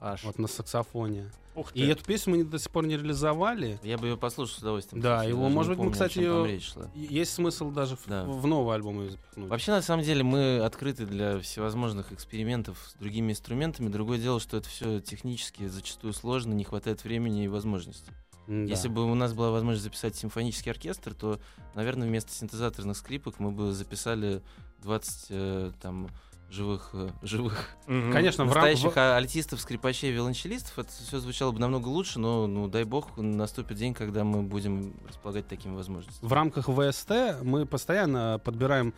[0.00, 0.24] Аж.
[0.24, 1.30] вот на саксофоне.
[1.54, 1.78] Ух ты.
[1.78, 3.78] И эту песню мы до сих пор не реализовали.
[3.82, 5.02] Я бы ее послушал с удовольствием.
[5.02, 6.88] Да, кстати, его, даже может быть, мы, помню, кстати.
[6.94, 8.24] И Есть смысл даже в, Да.
[8.24, 9.48] в новый альбом ее запихнуть.
[9.48, 13.88] Вообще, на самом деле, мы открыты для всевозможных экспериментов с другими инструментами.
[13.88, 18.10] Другое дело, что это все технически зачастую сложно, не хватает времени и возможностей.
[18.46, 18.54] Да.
[18.54, 21.40] Если бы у нас была возможность записать симфонический оркестр, то,
[21.74, 24.42] наверное, вместо синтезаторных скрипок мы бы записали
[24.82, 26.08] 20 э, там
[26.54, 28.12] живых, э, живых Мгм.
[28.12, 30.78] Конечно, настоящих в- а- альтистов, скрипачей, виолончелистов.
[30.78, 34.94] Это все звучало бы намного лучше, но, ну, дай бог, наступит день, когда мы будем
[35.06, 36.28] располагать такими возможностями.
[36.28, 38.94] в рамках ВСТ мы постоянно подбираем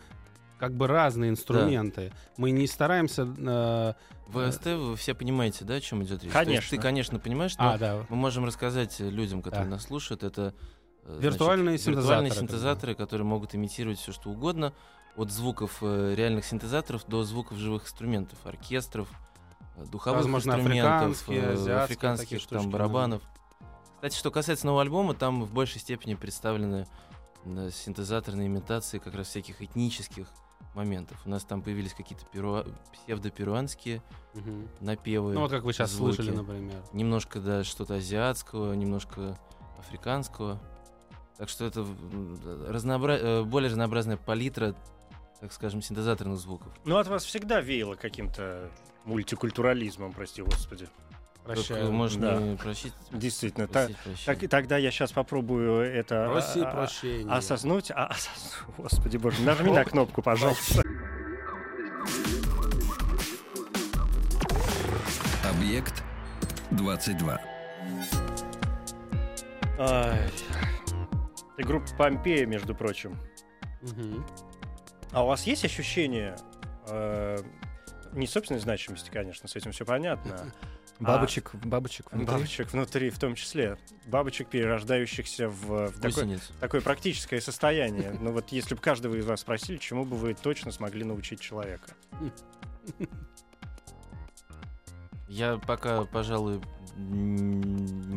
[0.59, 2.11] как бы разные инструменты.
[2.37, 3.27] Мы не стараемся...
[3.37, 3.93] э,
[4.29, 6.31] ВСТ, вы все понимаете, да, о чем идет речь?
[6.33, 6.77] То есть Конечно.
[6.77, 8.05] ты, конечно, понимаешь, но а, да.
[8.09, 9.71] мы можем рассказать людям, которые Да.
[9.75, 10.53] нас слушают, это
[11.03, 14.73] э, Виртуальные значит, виртуальные синтезаторы, синтезаторы, которые могут имитировать все, что угодно,
[15.17, 19.09] от звуков э, реальных синтезаторов до звуков живых инструментов, оркестров,
[19.75, 22.77] э, духовых Возможно, инструментов, африканские, э, азиатские африканских штучки, там да.
[22.77, 23.21] барабанов.
[23.95, 26.85] Кстати, что касается нового альбома, там в большей степени представлены
[27.71, 30.27] синтезаторные имитации как раз всяких этнических
[30.75, 31.17] моментов.
[31.25, 34.03] У нас там появились какие-то перуа- псевдоперуанские
[34.35, 34.67] Мгм.
[34.81, 35.33] напевы.
[35.33, 36.15] Ну вот как вы сейчас звуки.
[36.17, 36.83] слышали, например.
[36.93, 39.35] Немножко, да, что-то азиатского, немножко
[39.79, 40.59] африканского.
[41.37, 41.85] Так что это
[42.67, 44.75] разнообра- более разнообразная палитра,
[45.39, 46.71] так скажем, синтезаторных звуков.
[46.85, 48.69] Ну, от вас всегда веяло каким-то
[49.05, 50.87] мультикультурализмом, прости господи.
[51.43, 51.79] Прощаю.
[51.81, 52.57] Только можно Да.
[52.61, 52.93] просить.
[53.11, 53.67] Действительно.
[53.67, 54.25] та- просить прощения.
[54.25, 57.31] так, и тогда я сейчас попробую это Проси а, а, прощения.
[57.31, 57.89] осознуть.
[57.91, 60.83] А, осоз- Господи боже, нажми на кнопку, пожалуйста.
[65.49, 66.03] Объект
[66.71, 67.39] 22.
[69.79, 70.19] Ай.
[71.57, 73.17] Это группа Помпея, между прочим.
[73.81, 74.25] Мгм.
[75.17, 76.37] А у вас есть ощущение
[76.89, 77.39] э,
[78.13, 80.53] не собственной значимости, конечно, с этим все понятно.
[80.99, 82.35] Бабочек, бабочек внутри.
[82.35, 83.79] Бабочек внутри, в том числе.
[84.05, 88.11] Бабочек, перерождающихся в, в такое, такое практическое состояние.
[88.11, 91.89] Ну вот если бы каждого из вас спросили, чему бы вы точно смогли научить человека?
[95.27, 96.61] Я пока, пожалуй,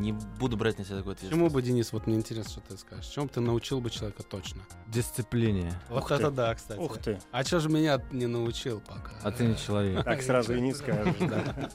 [0.01, 1.30] не буду брать на себя такой ответственность.
[1.48, 3.07] Чему бы, Денис, вот мне интересно, что ты скажешь.
[3.07, 4.62] Чему бы ты научил бы человека точно?
[4.88, 5.72] Дисциплине.
[5.88, 6.36] Вот Ух это ты.
[6.36, 6.78] да, кстати.
[6.78, 9.12] Ух ты, А что же меня не научил пока?
[9.22, 10.05] А ты не человек.
[10.05, 11.14] так сразу и не скажешь.
[11.20, 11.70] Да.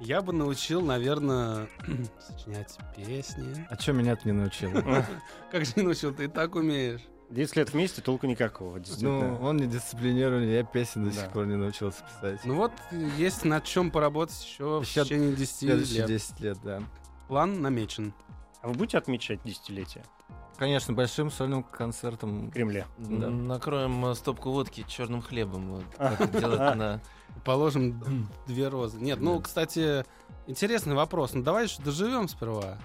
[0.00, 1.68] Я бы научил, наверное,
[2.20, 3.66] сочинять песни.
[3.70, 4.70] А что меня ты не научил?
[5.52, 6.12] Как же не научил?
[6.12, 7.00] Ты и так умеешь.
[7.30, 11.22] 10 лет вместе толку никакого, Ну, он не дисциплинированный, я песен до Да.
[11.22, 12.40] сих пор не научился писать.
[12.44, 12.72] Ну вот,
[13.16, 16.06] есть над чем поработать еще в Еще течение 10 Следующие лет.
[16.08, 16.82] 10 лет, да.
[17.28, 18.12] План намечен.
[18.62, 20.04] А вы будете отмечать десятилетие?
[20.56, 22.48] Конечно, большим сольным концертом.
[22.48, 22.86] в Кремле.
[22.98, 23.28] Да.
[23.28, 25.68] Накроем э, стопку водки черным хлебом.
[25.76, 26.14] Вот, А.
[26.16, 27.00] как на...
[27.44, 28.00] Положим
[28.46, 28.98] две розы.
[29.00, 30.04] Нет, ну, кстати,
[30.46, 31.34] интересный вопрос.
[31.34, 32.78] Ну, давай еще доживем сперва.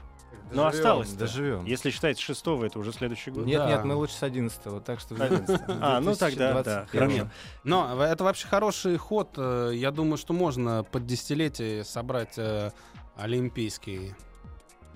[0.51, 1.13] Ну, осталось.
[1.13, 1.65] Доживем.
[1.65, 3.45] Если считать шестого, это уже следующий год.
[3.45, 3.67] Нет, Да.
[3.69, 5.15] нет, мы лучше с 11 так что...
[5.79, 7.09] А, ну тогда, да, 2021.
[7.09, 7.29] хорошо.
[7.63, 9.33] Но это вообще хороший ход.
[9.37, 12.71] Э, Я думаю, что можно под десятилетие собрать э,
[13.15, 14.15] олимпийский.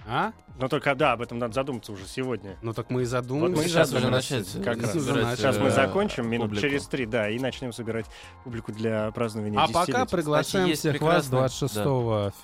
[0.06, 0.34] А?
[0.60, 2.58] Но только, да, об этом надо задуматься уже сегодня.
[2.62, 3.58] Ну так мы и Вот задумались.
[3.58, 4.94] мы сейчас уже начать, как раз.
[4.94, 6.68] Сейчас мы э, закончим минут публику.
[6.68, 8.06] через три, да, и начнем собирать
[8.44, 11.74] публику для празднования А пока приглашаем есть всех вас прекрасно, 26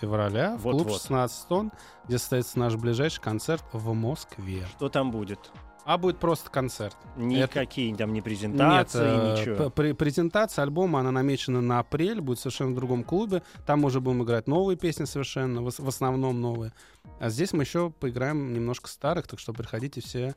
[0.02, 1.02] февраля в клуб Вот-вот.
[1.02, 1.72] 16 тонн,
[2.08, 4.66] где состоится наш ближайший концерт в Москве.
[4.76, 5.52] Что там будет?
[5.86, 6.96] А будет просто концерт.
[7.16, 9.70] Никакие там не Нет, презентации, э, ничего.
[9.96, 13.42] презентация альбома, она намечена на апрель, будет совершенно в другом клубе.
[13.66, 16.74] Там мы уже будем играть новые песни совершенно, в, ос- в основном новые.
[17.20, 20.36] А здесь мы еще поиграем немножко старых, так что приходите все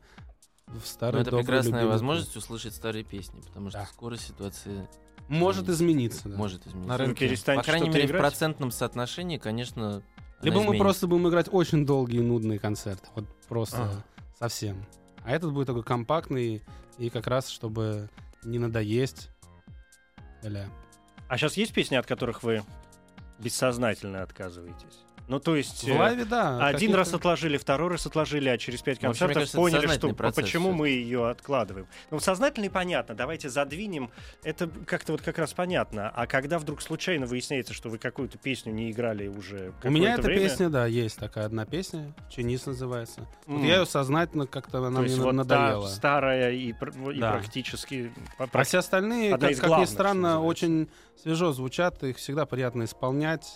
[0.68, 3.86] в Ну, старые это добрые, прекрасная любимые возможность услышать старые песни, потому что Да.
[3.86, 4.88] скоро ситуация.
[5.28, 6.28] Может измениться.
[6.28, 6.36] да.
[6.36, 6.88] может измениться.
[6.88, 7.26] На рынке.
[7.28, 8.20] перестанете По крайней мере, в играть?
[8.22, 10.02] процентном соотношении, конечно,
[10.40, 10.82] Либо мы изменится.
[10.84, 13.08] просто будем играть очень долгие и нудные концерты.
[13.14, 14.04] Вот просто Ага.
[14.38, 14.84] совсем.
[15.24, 16.62] А этот будет такой компактный
[16.98, 18.08] и как раз, чтобы
[18.42, 19.30] не надоесть.
[20.42, 20.68] Ля.
[21.28, 22.62] А сейчас есть песни, от которых вы
[23.38, 25.04] бессознательно отказываетесь?
[25.28, 25.84] Ну, то есть...
[25.84, 26.66] В э, лайве, да.
[26.66, 30.14] Один раз отложили, второй раз отложили, а через пять Ну, концертов кажется, это поняли, что
[30.14, 31.86] процесс почему мы ее откладываем.
[32.10, 34.10] Ну, сознательно и понятно, давайте задвинем.
[34.42, 36.08] Это как-то вот как раз понятно.
[36.08, 40.22] А когда вдруг случайно выясняется, что вы какую-то песню не играли уже У меня эта
[40.22, 43.26] время, песня, да, есть такая одна песня, Чинис называется.
[43.46, 45.86] Вот м, я ее сознательно как-то она то мне вот надоела.
[45.88, 47.32] та старая и, и Да.
[47.32, 48.12] практически...
[48.38, 50.88] А все остальные, Одна как, как ни главных, что странно, очень
[51.20, 53.52] свежо звучат, их всегда приятно исполнять.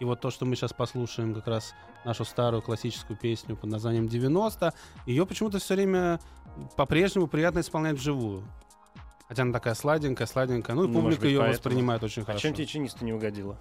[0.00, 1.74] И вот то, что мы сейчас послушаем, как раз
[2.04, 4.72] нашу старую классическую песню под названием «90»,
[5.06, 6.18] ее почему-то все время
[6.76, 8.42] по-прежнему приятно исполнять вживую.
[9.28, 10.74] Хотя она такая сладенькая, сладенькая.
[10.74, 11.52] Ну и Ну, публика быть, ее поэтому.
[11.54, 12.40] воспринимает очень А хорошо.
[12.42, 13.60] чем тебе чиниста не угодила?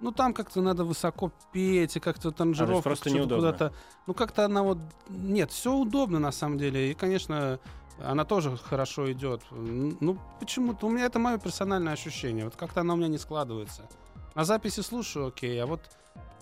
[0.00, 3.52] Ну там как-то надо высоко петь, и как-то аранжировка просто что-то неудобно.
[3.52, 3.74] куда-то.
[4.06, 4.78] Ну как-то она вот...
[5.08, 6.90] Нет, все удобно на самом деле.
[6.90, 7.60] И, конечно,
[8.02, 9.42] она тоже хорошо идет.
[9.50, 12.44] Ну почему-то у меня это мое персональное ощущение.
[12.44, 13.88] Вот как-то она у меня не складывается.
[14.34, 15.80] На записи слушаю, окей, а вот,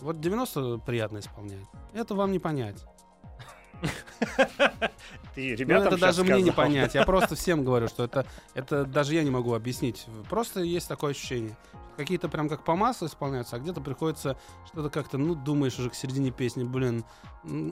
[0.01, 1.65] вот 90 приятно исполнять.
[1.93, 2.85] Это вам не понять.
[5.35, 6.95] Ты Ну, ребятам это даже мне не понять.
[6.95, 10.07] Я просто всем говорю, что это, это даже я не могу объяснить.
[10.29, 11.57] Просто есть такое ощущение.
[11.97, 14.37] Какие-то прям как по маслу исполняются, а где-то приходится
[14.67, 17.05] что-то как-то, ну, думаешь уже к середине песни, блин,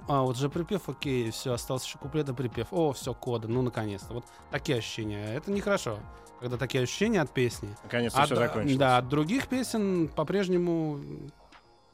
[0.09, 2.69] а вот же припев, окей, все, остался еще куплет и припев.
[2.73, 4.15] О, все, кода, ну, наконец-то.
[4.15, 5.33] Вот такие ощущения.
[5.35, 6.01] Это нехорошо,
[6.41, 7.69] когда такие ощущения от песни.
[7.85, 8.77] Наконец-то А все закончилось.
[8.77, 11.01] Да, от других песен по-прежнему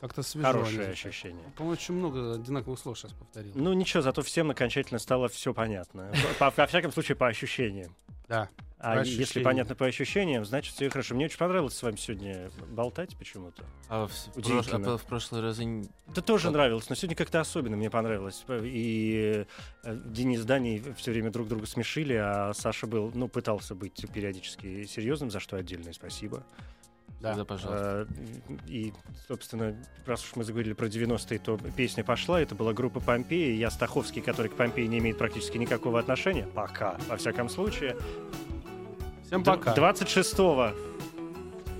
[0.01, 0.53] как-то свежо.
[0.53, 1.45] Хорошее ощущение.
[1.57, 3.53] По-моему, очень много одинаковых слов сейчас повторил.
[3.55, 6.12] Ну ничего, зато всем окончательно стало все понятно.
[6.38, 7.95] По, во всяком случае, по ощущениям.
[8.28, 8.49] Да.
[8.85, 9.45] А По если ощущениям.
[9.45, 11.14] понятно по ощущениям, значит все хорошо.
[11.14, 13.62] Мне очень понравилось с вами сегодня болтать почему-то.
[13.89, 16.55] А в, прош- а в прошлый раз и не- Это тоже Вот.
[16.55, 18.45] нравилось, но сегодня как-то особенно мне понравилось.
[18.51, 19.47] И
[19.85, 24.05] э, Денис с Даней все время друг друга смешили, а Саша был, ну, пытался быть
[24.12, 26.43] периодически серьезным, за что отдельное спасибо.
[27.20, 27.35] Да.
[27.37, 28.09] Да, пожалуйста.
[28.09, 28.93] А, И,
[29.28, 29.76] собственно,
[30.07, 32.41] раз уж мы заговорили про 90-е, то песня пошла.
[32.41, 33.55] Это была группа Помпеи.
[33.55, 36.49] Я Стаховский, который к Помпеи не имеет практически никакого отношения.
[36.53, 37.97] Пока, во всяком случае.
[39.33, 39.72] Всем пока.
[39.74, 40.76] 26-го.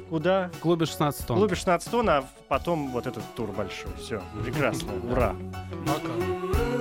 [0.09, 0.51] Куда?
[0.55, 1.37] В клубе 16 В тонн.
[1.37, 3.91] клубе 16 тонн, а потом вот этот тур большой.
[3.99, 4.91] Все, прекрасно.
[5.11, 5.37] Ура.
[5.85, 6.72] When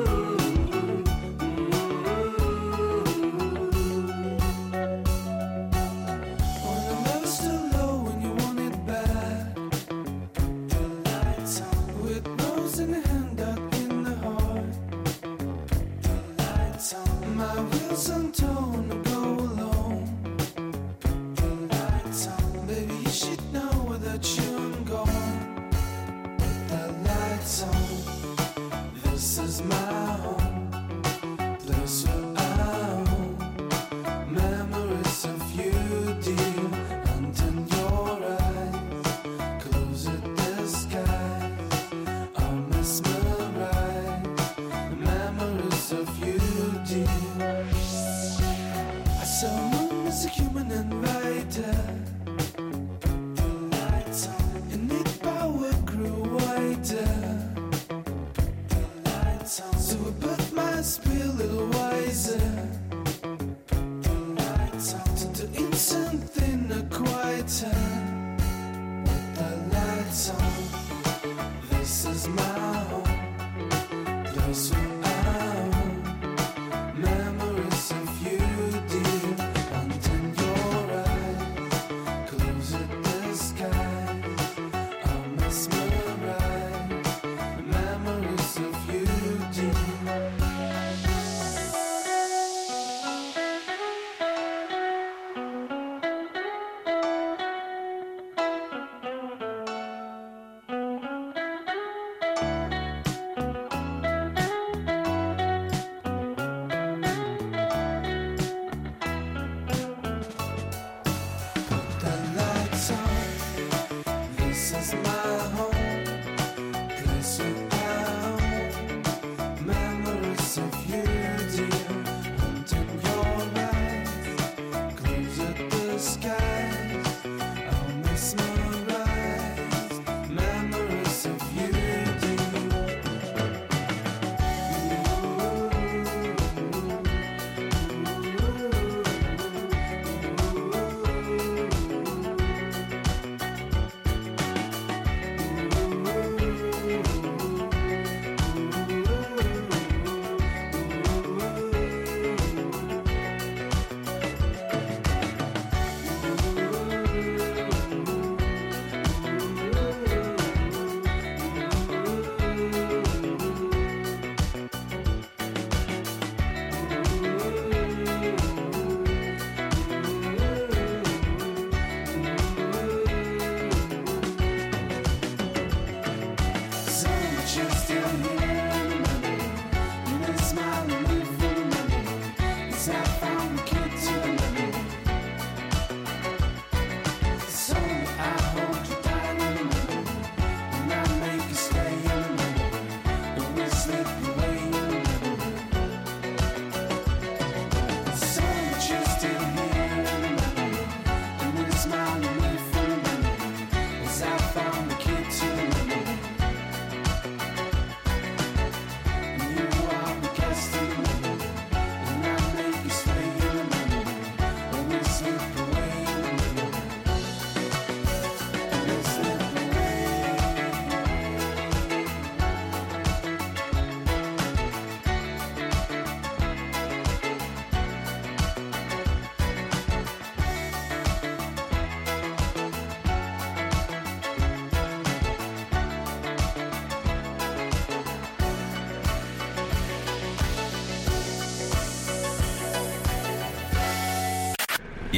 [49.24, 50.50] Someone is a human.